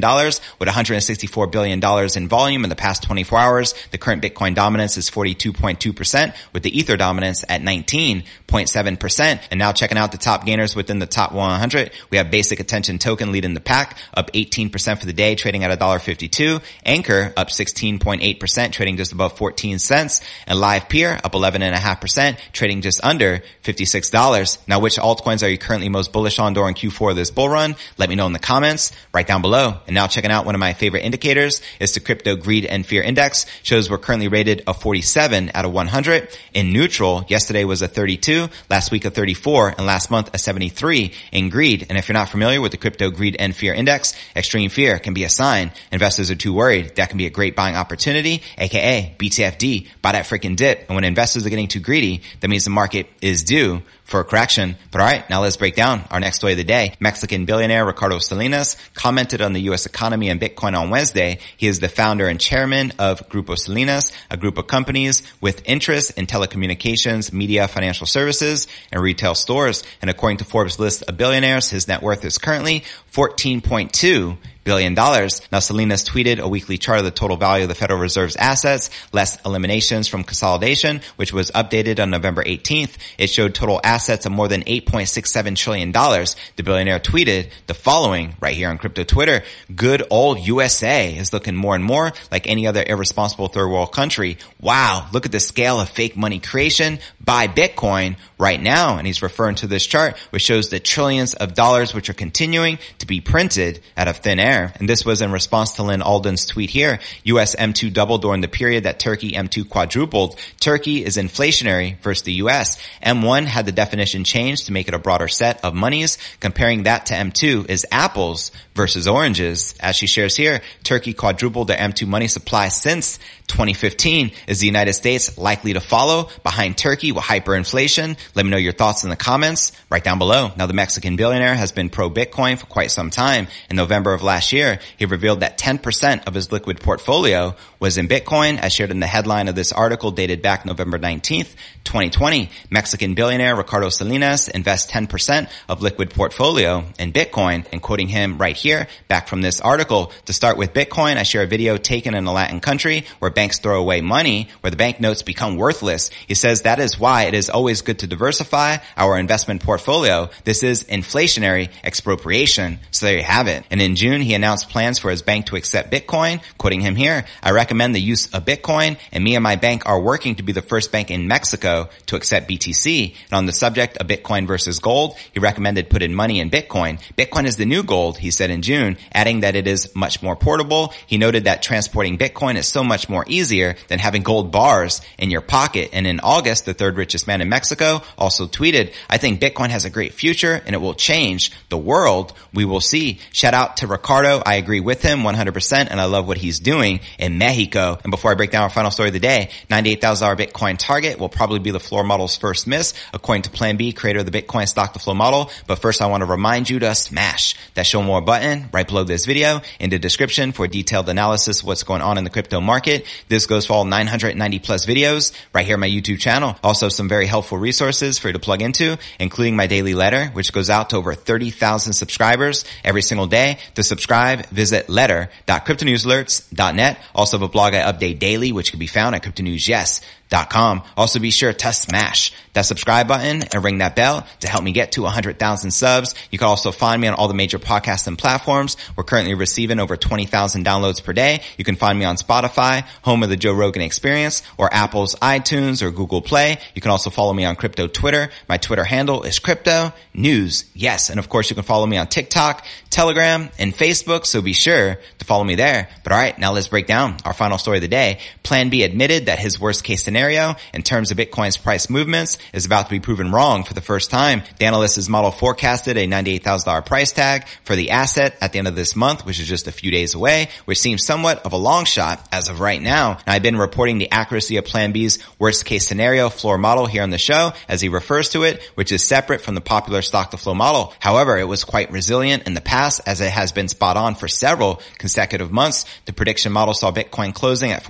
with 0.59 0.69
$164 0.69 1.51
billion 1.51 1.81
in 2.15 2.27
volume 2.27 2.63
in 2.63 2.69
the 2.69 2.75
past 2.75 3.03
24 3.03 3.39
hours. 3.39 3.73
The 3.91 3.97
current 3.97 4.21
Bitcoin 4.21 4.55
dominance 4.55 4.97
is 4.97 5.09
42.2% 5.09 6.35
with 6.53 6.63
the 6.63 6.77
Ether 6.77 6.97
dominance 6.97 7.43
at 7.47 7.61
19.7%. 7.61 9.39
And 9.51 9.57
now 9.57 9.71
checking 9.71 9.97
out 9.97 10.11
the 10.11 10.17
top 10.17 10.45
gainers 10.45 10.75
within 10.75 10.99
the 10.99 11.05
top 11.05 11.31
100, 11.31 11.91
we 12.09 12.17
have 12.17 12.31
Basic 12.31 12.59
Attention 12.59 12.97
Token 12.97 13.31
leading 13.31 13.53
the 13.53 13.59
pack, 13.59 13.97
up 14.13 14.31
18% 14.33 14.99
for 14.99 15.05
the 15.05 15.13
day, 15.13 15.35
trading 15.35 15.63
at 15.63 15.79
$1.52. 15.79 16.61
Anchor 16.85 17.33
up 17.37 17.49
16.8%, 17.49 18.71
trading 18.71 18.97
just 18.97 19.11
above 19.11 19.37
14 19.37 19.79
cents. 19.79 20.21
And 20.47 20.59
Livepeer 20.59 21.19
up 21.23 21.33
11.5%, 21.33 22.37
trading 22.51 22.81
just 22.81 23.03
under 23.03 23.41
$56. 23.63 24.57
Now, 24.67 24.79
which 24.79 24.97
altcoins 24.97 25.45
are 25.45 25.49
you 25.49 25.57
currently 25.57 25.89
most 25.89 26.11
bullish 26.11 26.39
on 26.39 26.53
during 26.53 26.75
Q4 26.75 27.11
of 27.11 27.15
this 27.15 27.31
bull 27.31 27.49
run? 27.49 27.75
Let 27.97 28.09
me 28.09 28.15
know 28.15 28.27
in 28.27 28.33
the 28.33 28.39
comments 28.39 28.91
right 29.13 29.25
down 29.25 29.41
below. 29.41 29.79
And 29.87 29.93
now 29.93 30.07
checking 30.07 30.31
out 30.35 30.45
one 30.45 30.53
of 30.53 30.59
my 30.59 30.73
favorite 30.73 31.03
indicators 31.03 31.61
is 31.79 31.93
the 31.93 31.99
crypto 31.99 32.35
greed 32.35 32.65
and 32.65 32.85
fear 32.85 33.01
index 33.01 33.45
shows 33.63 33.89
we're 33.89 33.97
currently 33.97 34.27
rated 34.27 34.63
a 34.67 34.73
47 34.73 35.51
out 35.53 35.65
of 35.65 35.71
100 35.71 36.27
in 36.53 36.73
neutral. 36.73 37.25
Yesterday 37.29 37.63
was 37.63 37.81
a 37.81 37.87
32, 37.87 38.49
last 38.69 38.91
week 38.91 39.05
a 39.05 39.09
34, 39.09 39.75
and 39.77 39.87
last 39.87 40.11
month 40.11 40.29
a 40.33 40.37
73 40.37 41.13
in 41.31 41.49
greed. 41.49 41.85
And 41.89 41.97
if 41.97 42.09
you're 42.09 42.13
not 42.13 42.29
familiar 42.29 42.59
with 42.59 42.71
the 42.71 42.77
crypto 42.77 43.09
greed 43.09 43.37
and 43.39 43.55
fear 43.55 43.73
index, 43.73 44.13
extreme 44.35 44.69
fear 44.69 44.99
can 44.99 45.13
be 45.13 45.23
a 45.23 45.29
sign 45.29 45.71
investors 45.91 46.29
are 46.29 46.35
too 46.35 46.53
worried. 46.53 46.95
That 46.97 47.09
can 47.09 47.17
be 47.17 47.25
a 47.25 47.29
great 47.29 47.55
buying 47.55 47.75
opportunity, 47.75 48.43
aka 48.57 49.15
BTFD, 49.17 49.87
buy 50.01 50.11
that 50.11 50.25
freaking 50.25 50.57
dip. 50.57 50.85
And 50.89 50.95
when 50.95 51.05
investors 51.05 51.45
are 51.45 51.49
getting 51.49 51.69
too 51.69 51.79
greedy, 51.79 52.21
that 52.41 52.49
means 52.49 52.65
the 52.65 52.69
market 52.69 53.07
is 53.21 53.43
due 53.43 53.81
for 54.05 54.23
correction. 54.23 54.77
But 54.91 55.01
all 55.01 55.07
right, 55.07 55.29
now 55.29 55.41
let's 55.41 55.57
break 55.57 55.75
down 55.75 56.05
our 56.11 56.19
next 56.19 56.37
story 56.37 56.53
of 56.53 56.57
the 56.57 56.63
day. 56.63 56.93
Mexican 56.99 57.45
billionaire 57.45 57.85
Ricardo 57.85 58.19
Salinas 58.19 58.77
commented 58.93 59.41
on 59.41 59.53
the 59.53 59.61
U.S. 59.63 59.85
economy 59.85 60.29
and 60.29 60.39
Bitcoin 60.39 60.79
on 60.79 60.91
Wednesday. 60.91 61.39
He 61.57 61.67
is 61.67 61.79
the 61.79 61.89
founder 61.89 62.27
and 62.27 62.39
chairman 62.39 62.93
of 62.99 63.27
Grupo 63.29 63.57
Salinas, 63.57 64.11
a 64.29 64.37
group 64.37 64.57
of 64.57 64.67
companies 64.67 65.23
with 65.41 65.63
interests 65.65 66.11
in 66.11 66.27
telecommunications, 66.27 67.33
media, 67.33 67.67
financial 67.67 68.05
services, 68.07 68.67
and 68.91 69.01
retail 69.01 69.35
stores. 69.35 69.83
And 70.01 70.09
according 70.09 70.37
to 70.37 70.45
Forbes 70.45 70.79
list 70.79 71.01
of 71.03 71.17
billionaires, 71.17 71.69
his 71.69 71.87
net 71.87 72.01
worth 72.01 72.23
is 72.23 72.37
currently 72.37 72.83
14.2 73.11 74.37
billion 74.65 74.95
dollars. 74.95 75.41
Now 75.51 75.59
Salinas 75.59 76.03
tweeted 76.03 76.39
a 76.39 76.47
weekly 76.49 76.77
chart 76.77 76.99
of 76.99 77.05
the 77.05 77.11
total 77.11 77.37
value 77.37 77.63
of 77.63 77.69
the 77.69 77.75
Federal 77.75 77.99
Reserve's 77.99 78.35
assets, 78.35 78.89
less 79.13 79.39
eliminations 79.45 80.07
from 80.09 80.23
consolidation, 80.23 81.01
which 81.15 81.31
was 81.31 81.51
updated 81.51 82.01
on 82.01 82.09
November 82.09 82.43
18th. 82.43 82.97
It 83.17 83.29
showed 83.29 83.55
total 83.55 83.79
assets 83.83 84.25
of 84.25 84.33
more 84.33 84.49
than 84.49 84.63
8.67 84.63 85.55
trillion 85.55 85.91
dollars. 85.93 86.35
The 86.57 86.63
billionaire 86.63 86.99
tweeted 86.99 87.51
the 87.67 87.73
following 87.73 88.35
right 88.41 88.55
here 88.55 88.69
on 88.69 88.79
crypto 88.79 89.03
Twitter. 89.03 89.43
Good 89.73 90.03
old 90.09 90.39
USA 90.39 91.15
is 91.15 91.31
looking 91.31 91.55
more 91.55 91.75
and 91.75 91.83
more 91.83 92.11
like 92.31 92.47
any 92.47 92.67
other 92.67 92.83
irresponsible 92.85 93.47
third 93.47 93.69
world 93.69 93.93
country. 93.93 94.39
Wow. 94.59 95.07
Look 95.13 95.27
at 95.27 95.31
the 95.31 95.39
scale 95.39 95.79
of 95.79 95.89
fake 95.89 96.17
money 96.17 96.39
creation 96.39 96.99
by 97.23 97.47
Bitcoin 97.47 98.17
right 98.39 98.61
now. 98.61 98.97
And 98.97 99.05
he's 99.05 99.21
referring 99.21 99.55
to 99.55 99.67
this 99.67 99.85
chart, 99.85 100.17
which 100.31 100.41
shows 100.41 100.69
the 100.69 100.79
trillions 100.79 101.35
of 101.35 101.53
dollars 101.53 101.93
which 101.93 102.09
are 102.09 102.13
continuing 102.13 102.79
to 102.97 103.05
be 103.05 103.21
printed 103.21 103.81
out 103.95 104.07
of 104.07 104.17
thin 104.17 104.39
air 104.39 104.54
there. 104.55 104.73
And 104.79 104.87
this 104.87 105.05
was 105.05 105.21
in 105.21 105.31
response 105.31 105.73
to 105.73 105.83
Lyn 105.83 106.01
Alden's 106.01 106.45
tweet 106.45 106.69
here. 106.69 106.99
US 107.23 107.55
M2 107.55 107.91
doubled 107.91 108.21
during 108.21 108.41
the 108.41 108.47
period 108.47 108.83
that 108.83 108.99
Turkey 108.99 109.31
M2 109.31 109.67
quadrupled. 109.69 110.39
Turkey 110.59 111.03
is 111.03 111.17
inflationary 111.17 111.99
versus 111.99 112.23
the 112.23 112.33
US. 112.43 112.77
M1 113.03 113.45
had 113.45 113.65
the 113.65 113.71
definition 113.71 114.23
changed 114.23 114.67
to 114.67 114.71
make 114.71 114.87
it 114.87 114.93
a 114.93 114.99
broader 114.99 115.27
set 115.27 115.63
of 115.63 115.73
monies. 115.73 116.17
Comparing 116.39 116.83
that 116.83 117.07
to 117.07 117.13
M2 117.13 117.69
is 117.69 117.85
apples 117.91 118.51
versus 118.75 119.07
oranges. 119.07 119.75
As 119.79 119.95
she 119.95 120.07
shares 120.07 120.35
here, 120.35 120.61
Turkey 120.83 121.13
quadrupled 121.13 121.67
their 121.67 121.77
M2 121.77 122.07
money 122.07 122.27
supply 122.27 122.69
since 122.69 123.19
2015. 123.47 124.31
Is 124.47 124.59
the 124.59 124.67
United 124.67 124.93
States 124.93 125.37
likely 125.37 125.73
to 125.73 125.79
follow 125.79 126.29
behind 126.43 126.77
Turkey 126.77 127.11
with 127.11 127.23
hyperinflation? 127.23 128.17
Let 128.35 128.45
me 128.45 128.51
know 128.51 128.57
your 128.57 128.73
thoughts 128.73 129.03
in 129.03 129.09
the 129.09 129.15
comments 129.15 129.71
right 129.89 130.03
down 130.03 130.17
below. 130.17 130.51
Now 130.57 130.65
the 130.65 130.73
Mexican 130.73 131.15
billionaire 131.15 131.55
has 131.55 131.71
been 131.71 131.89
pro 131.89 132.09
Bitcoin 132.09 132.57
for 132.57 132.65
quite 132.65 132.91
some 132.91 133.09
time. 133.09 133.47
In 133.69 133.75
November 133.75 134.13
of 134.13 134.23
last 134.23 134.44
year, 134.51 134.79
he 134.97 135.05
revealed 135.05 135.41
that 135.41 135.57
10% 135.57 136.27
of 136.27 136.33
his 136.33 136.51
liquid 136.51 136.79
portfolio 136.79 137.55
was 137.79 137.97
in 137.97 138.07
Bitcoin 138.07 138.57
as 138.57 138.73
shared 138.73 138.91
in 138.91 138.99
the 138.99 139.07
headline 139.07 139.47
of 139.47 139.55
this 139.55 139.71
article 139.71 140.11
dated 140.11 140.41
back 140.41 140.65
November 140.65 140.97
19th, 140.97 141.55
2020. 141.83 142.49
Mexican 142.69 143.13
billionaire 143.13 143.55
Ricardo 143.55 143.89
Salinas 143.89 144.47
invests 144.47 144.91
10% 144.91 145.49
of 145.69 145.81
liquid 145.81 146.09
portfolio 146.09 146.83
in 146.99 147.13
Bitcoin 147.13 147.65
and 147.71 147.81
quoting 147.81 148.07
him 148.07 148.37
right 148.37 148.55
here 148.55 148.87
back 149.07 149.27
from 149.27 149.41
this 149.41 149.61
article. 149.61 150.11
To 150.25 150.33
start 150.33 150.57
with 150.57 150.73
Bitcoin, 150.73 151.17
I 151.17 151.23
share 151.23 151.43
a 151.43 151.47
video 151.47 151.77
taken 151.77 152.15
in 152.15 152.25
a 152.25 152.33
Latin 152.33 152.59
country 152.59 153.05
where 153.19 153.31
banks 153.31 153.59
throw 153.59 153.79
away 153.79 154.01
money, 154.01 154.49
where 154.61 154.71
the 154.71 154.77
banknotes 154.77 155.21
become 155.21 155.55
worthless. 155.55 156.09
He 156.27 156.33
says 156.33 156.61
that 156.61 156.79
is 156.79 156.99
why 156.99 157.23
it 157.23 157.33
is 157.33 157.49
always 157.49 157.81
good 157.81 157.99
to 157.99 158.07
diversify 158.07 158.77
our 158.97 159.17
investment 159.17 159.63
portfolio. 159.63 160.29
This 160.43 160.63
is 160.63 160.83
inflationary 160.83 161.69
expropriation. 161.83 162.79
So 162.91 163.05
there 163.05 163.17
you 163.17 163.23
have 163.23 163.47
it. 163.47 163.65
And 163.71 163.81
in 163.81 163.95
June, 163.95 164.21
he 164.21 164.34
announced 164.35 164.69
plans 164.69 164.99
for 164.99 165.09
his 165.09 165.21
bank 165.21 165.47
to 165.47 165.55
accept 165.55 165.91
Bitcoin. 165.91 166.41
Quoting 166.57 166.81
him 166.81 166.95
here, 166.95 167.25
I 167.41 167.51
recommend 167.51 167.95
the 167.95 168.01
use 168.01 168.27
of 168.33 168.45
Bitcoin 168.45 168.97
and 169.11 169.23
me 169.23 169.35
and 169.35 169.43
my 169.43 169.55
bank 169.55 169.85
are 169.85 169.99
working 169.99 170.35
to 170.35 170.43
be 170.43 170.51
the 170.51 170.61
first 170.61 170.91
bank 170.91 171.09
in 171.09 171.27
Mexico 171.27 171.89
to 172.07 172.15
accept 172.15 172.49
BTC. 172.49 173.15
And 173.25 173.33
on 173.33 173.45
the 173.45 173.51
subject 173.51 173.97
of 173.97 174.07
Bitcoin 174.07 174.47
versus 174.47 174.79
gold, 174.79 175.17
he 175.33 175.39
recommended 175.39 175.89
putting 175.89 176.13
money 176.13 176.39
in 176.39 176.49
Bitcoin. 176.49 176.99
Bitcoin 177.17 177.45
is 177.45 177.57
the 177.57 177.65
new 177.65 177.83
gold, 177.83 178.17
he 178.17 178.31
said 178.31 178.49
in 178.49 178.61
June, 178.61 178.97
adding 179.13 179.41
that 179.41 179.55
it 179.55 179.67
is 179.67 179.95
much 179.95 180.21
more 180.21 180.35
portable. 180.35 180.93
He 181.07 181.17
noted 181.17 181.45
that 181.45 181.61
transporting 181.61 182.17
Bitcoin 182.17 182.55
is 182.55 182.67
so 182.67 182.83
much 182.83 183.09
more 183.09 183.25
easier 183.27 183.75
than 183.87 183.99
having 183.99 184.23
gold 184.23 184.51
bars 184.51 185.01
in 185.17 185.31
your 185.31 185.41
pocket. 185.41 185.89
And 185.93 186.05
in 186.05 186.19
August, 186.19 186.65
the 186.65 186.73
third 186.73 186.97
richest 186.97 187.27
man 187.27 187.41
in 187.41 187.49
Mexico 187.49 188.01
also 188.17 188.47
tweeted, 188.47 188.93
I 189.09 189.17
think 189.17 189.41
Bitcoin 189.41 189.69
has 189.69 189.85
a 189.85 189.89
great 189.89 190.13
future 190.13 190.61
and 190.65 190.75
it 190.75 190.79
will 190.79 190.93
change 190.93 191.51
the 191.69 191.77
world. 191.77 192.33
We 192.53 192.65
will 192.65 192.81
see. 192.81 193.19
Shout 193.31 193.53
out 193.53 193.77
to 193.77 193.87
Ricardo. 193.87 194.24
I 194.45 194.55
agree 194.55 194.79
with 194.79 195.01
him 195.01 195.19
100% 195.19 195.87
and 195.89 196.01
I 196.01 196.05
love 196.05 196.27
what 196.27 196.37
he's 196.37 196.59
doing 196.59 196.99
in 197.19 197.37
Mexico. 197.37 197.99
And 198.03 198.11
before 198.11 198.31
I 198.31 198.35
break 198.35 198.51
down 198.51 198.63
our 198.63 198.69
final 198.69 198.91
story 198.91 199.09
of 199.09 199.13
the 199.13 199.19
day, 199.19 199.49
$98,000 199.69 200.37
Bitcoin 200.37 200.77
target 200.77 201.19
will 201.19 201.29
probably 201.29 201.59
be 201.59 201.71
the 201.71 201.79
floor 201.79 202.03
model's 202.03 202.35
first 202.35 202.65
miss, 202.65 202.93
according 203.13 203.43
to 203.43 203.49
Plan 203.49 203.77
B, 203.77 203.91
creator 203.91 204.19
of 204.19 204.31
the 204.31 204.41
Bitcoin 204.41 204.67
stock 204.67 204.93
to 204.93 204.99
flow 204.99 205.13
model. 205.13 205.51
But 205.67 205.79
first 205.79 206.01
I 206.01 206.07
want 206.07 206.21
to 206.21 206.25
remind 206.25 206.69
you 206.69 206.79
to 206.79 206.95
smash 206.95 207.55
that 207.75 207.85
show 207.85 208.01
more 208.01 208.21
button 208.21 208.69
right 208.73 208.87
below 208.87 209.03
this 209.03 209.25
video 209.25 209.61
in 209.79 209.89
the 209.89 209.99
description 209.99 210.51
for 210.51 210.67
detailed 210.67 211.07
analysis 211.09 211.61
of 211.61 211.67
what's 211.67 211.83
going 211.83 212.01
on 212.01 212.17
in 212.17 212.23
the 212.23 212.29
crypto 212.29 212.59
market. 212.59 213.05
This 213.27 213.45
goes 213.45 213.65
for 213.65 213.73
all 213.73 213.85
990 213.85 214.59
plus 214.59 214.85
videos 214.85 215.33
right 215.53 215.65
here 215.65 215.75
on 215.75 215.81
my 215.81 215.89
YouTube 215.89 216.19
channel. 216.19 216.55
Also 216.63 216.89
some 216.89 217.07
very 217.07 217.27
helpful 217.27 217.57
resources 217.57 218.17
for 218.17 218.29
you 218.29 218.33
to 218.33 218.39
plug 218.39 218.61
into, 218.61 218.97
including 219.19 219.55
my 219.55 219.67
daily 219.67 219.93
letter, 219.93 220.27
which 220.27 220.51
goes 220.51 220.69
out 220.69 220.89
to 220.89 220.95
over 220.95 221.13
30,000 221.13 221.93
subscribers 221.93 222.65
every 222.83 223.01
single 223.01 223.27
day. 223.27 223.59
To 223.75 223.83
subscribe, 223.83 224.04
visit 224.51 224.89
letter.cryptonewsalerts.net. 224.89 226.99
Also 227.13 227.37
have 227.37 227.43
a 227.43 227.51
blog 227.51 227.73
I 227.73 227.91
update 227.91 228.19
daily, 228.19 228.51
which 228.51 228.71
can 228.71 228.79
be 228.79 228.87
found 228.87 229.15
at 229.15 229.23
cryptonewsyes 229.23 230.01
com. 230.29 230.83
Also 230.97 231.19
be 231.19 231.31
sure 231.31 231.53
to 231.53 231.73
smash 231.73 232.33
that 232.53 232.65
subscribe 232.65 233.07
button 233.07 233.43
and 233.43 233.63
ring 233.63 233.79
that 233.79 233.95
bell 233.95 234.25
to 234.39 234.47
help 234.47 234.63
me 234.63 234.71
get 234.71 234.93
to 234.93 235.01
100,000 235.03 235.71
subs. 235.71 236.15
You 236.31 236.37
can 236.37 236.47
also 236.47 236.71
find 236.71 237.01
me 237.01 237.07
on 237.07 237.13
all 237.13 237.27
the 237.27 237.33
major 237.33 237.59
podcasts 237.59 238.07
and 238.07 238.17
platforms. 238.17 238.77
We're 238.95 239.03
currently 239.03 239.33
receiving 239.33 239.79
over 239.79 239.97
20,000 239.97 240.65
downloads 240.65 241.03
per 241.03 241.13
day. 241.13 241.41
You 241.57 241.65
can 241.65 241.75
find 241.75 241.99
me 241.99 242.05
on 242.05 242.15
Spotify, 242.15 242.85
home 243.03 243.23
of 243.23 243.29
the 243.29 243.35
Joe 243.35 243.53
Rogan 243.53 243.81
experience, 243.81 244.41
or 244.57 244.73
Apple's 244.73 245.15
iTunes 245.15 245.81
or 245.81 245.91
Google 245.91 246.21
Play. 246.21 246.57
You 246.73 246.81
can 246.81 246.91
also 246.91 247.09
follow 247.09 247.33
me 247.33 247.45
on 247.45 247.55
crypto 247.55 247.87
Twitter. 247.87 248.29
My 248.47 248.57
Twitter 248.57 248.85
handle 248.85 249.23
is 249.23 249.39
crypto 249.39 249.93
news. 250.13 250.65
Yes. 250.73 251.09
And 251.09 251.19
of 251.19 251.27
course 251.29 251.49
you 251.49 251.55
can 251.55 251.65
follow 251.65 251.85
me 251.85 251.97
on 251.97 252.07
TikTok, 252.07 252.65
Telegram, 252.89 253.49
and 253.59 253.73
Facebook. 253.73 254.25
So 254.25 254.41
be 254.41 254.53
sure 254.53 254.97
to 255.19 255.25
follow 255.25 255.43
me 255.43 255.55
there. 255.55 255.89
But 256.03 256.13
all 256.13 256.19
right, 256.19 256.37
now 256.39 256.53
let's 256.53 256.69
break 256.69 256.87
down 256.87 257.17
our 257.25 257.33
final 257.33 257.57
story 257.57 257.77
of 257.77 257.81
the 257.81 257.89
day. 257.89 258.19
Plan 258.45 258.69
B 258.69 258.83
admitted 258.83 259.25
that 259.25 259.39
his 259.39 259.59
worst 259.59 259.83
case 259.83 260.03
scenario 260.03 260.55
in 260.73 260.83
terms 260.83 261.11
of 261.11 261.17
Bitcoin's 261.17 261.57
price 261.57 261.89
movements 261.89 262.37
is 262.53 262.65
about 262.65 262.85
to 262.85 262.91
be 262.91 262.99
proven 262.99 263.31
wrong 263.31 263.63
for 263.63 263.73
the 263.73 263.81
first 263.81 264.11
time. 264.11 264.43
The 264.59 264.65
analyst's 264.65 265.09
model 265.09 265.31
forecasted 265.31 265.97
a 265.97 266.07
$98,000 266.07 266.85
price 266.85 267.11
tag 267.11 267.47
for 267.63 267.75
the 267.75 267.89
asset 267.89 268.37
at 268.41 268.53
the 268.53 268.59
end 268.59 268.67
of 268.67 268.75
this 268.75 268.95
month, 268.95 269.25
which 269.25 269.39
is 269.39 269.47
just 269.47 269.67
a 269.67 269.71
few 269.71 269.89
days 269.89 270.13
away, 270.13 270.49
which 270.65 270.79
seems 270.79 271.03
somewhat 271.03 271.43
of 271.43 271.53
a 271.53 271.57
long 271.57 271.85
shot 271.85 272.25
as 272.31 272.47
of 272.47 272.59
right 272.59 272.81
now. 272.81 273.17
I've 273.25 273.41
been 273.41 273.57
reporting 273.57 273.97
the 273.97 274.11
accuracy 274.11 274.57
of 274.57 274.65
Plan 274.65 274.91
B's 274.91 275.17
worst 275.39 275.65
case 275.65 275.87
scenario 275.87 276.29
floor 276.29 276.59
model 276.59 276.85
here 276.85 277.01
on 277.01 277.09
the 277.09 277.17
show, 277.17 277.51
as 277.67 277.81
he 277.81 277.89
refers 277.89 278.29
to 278.29 278.43
it, 278.43 278.61
which 278.75 278.91
is 278.91 279.03
separate 279.03 279.41
from 279.41 279.55
the 279.55 279.61
popular 279.61 280.03
stock 280.03 280.31
to 280.31 280.37
flow 280.37 280.53
model. 280.53 280.93
However, 280.99 281.37
it 281.37 281.47
was 281.47 281.63
quite 281.63 281.91
resilient 281.91 282.43
in 282.45 282.53
the 282.53 282.61
past 282.61 283.01
as 283.07 283.21
it 283.21 283.31
has 283.31 283.51
been 283.51 283.67
spot 283.67 283.97
on 283.97 284.13
for 284.13 284.27
several 284.27 284.81
consecutive 284.99 285.51
months. 285.51 285.85
The 286.05 286.13
prediction 286.13 286.51
model 286.51 286.75
saw 286.75 286.91
Bitcoin 286.91 287.33
closing 287.33 287.71
at 287.71 287.83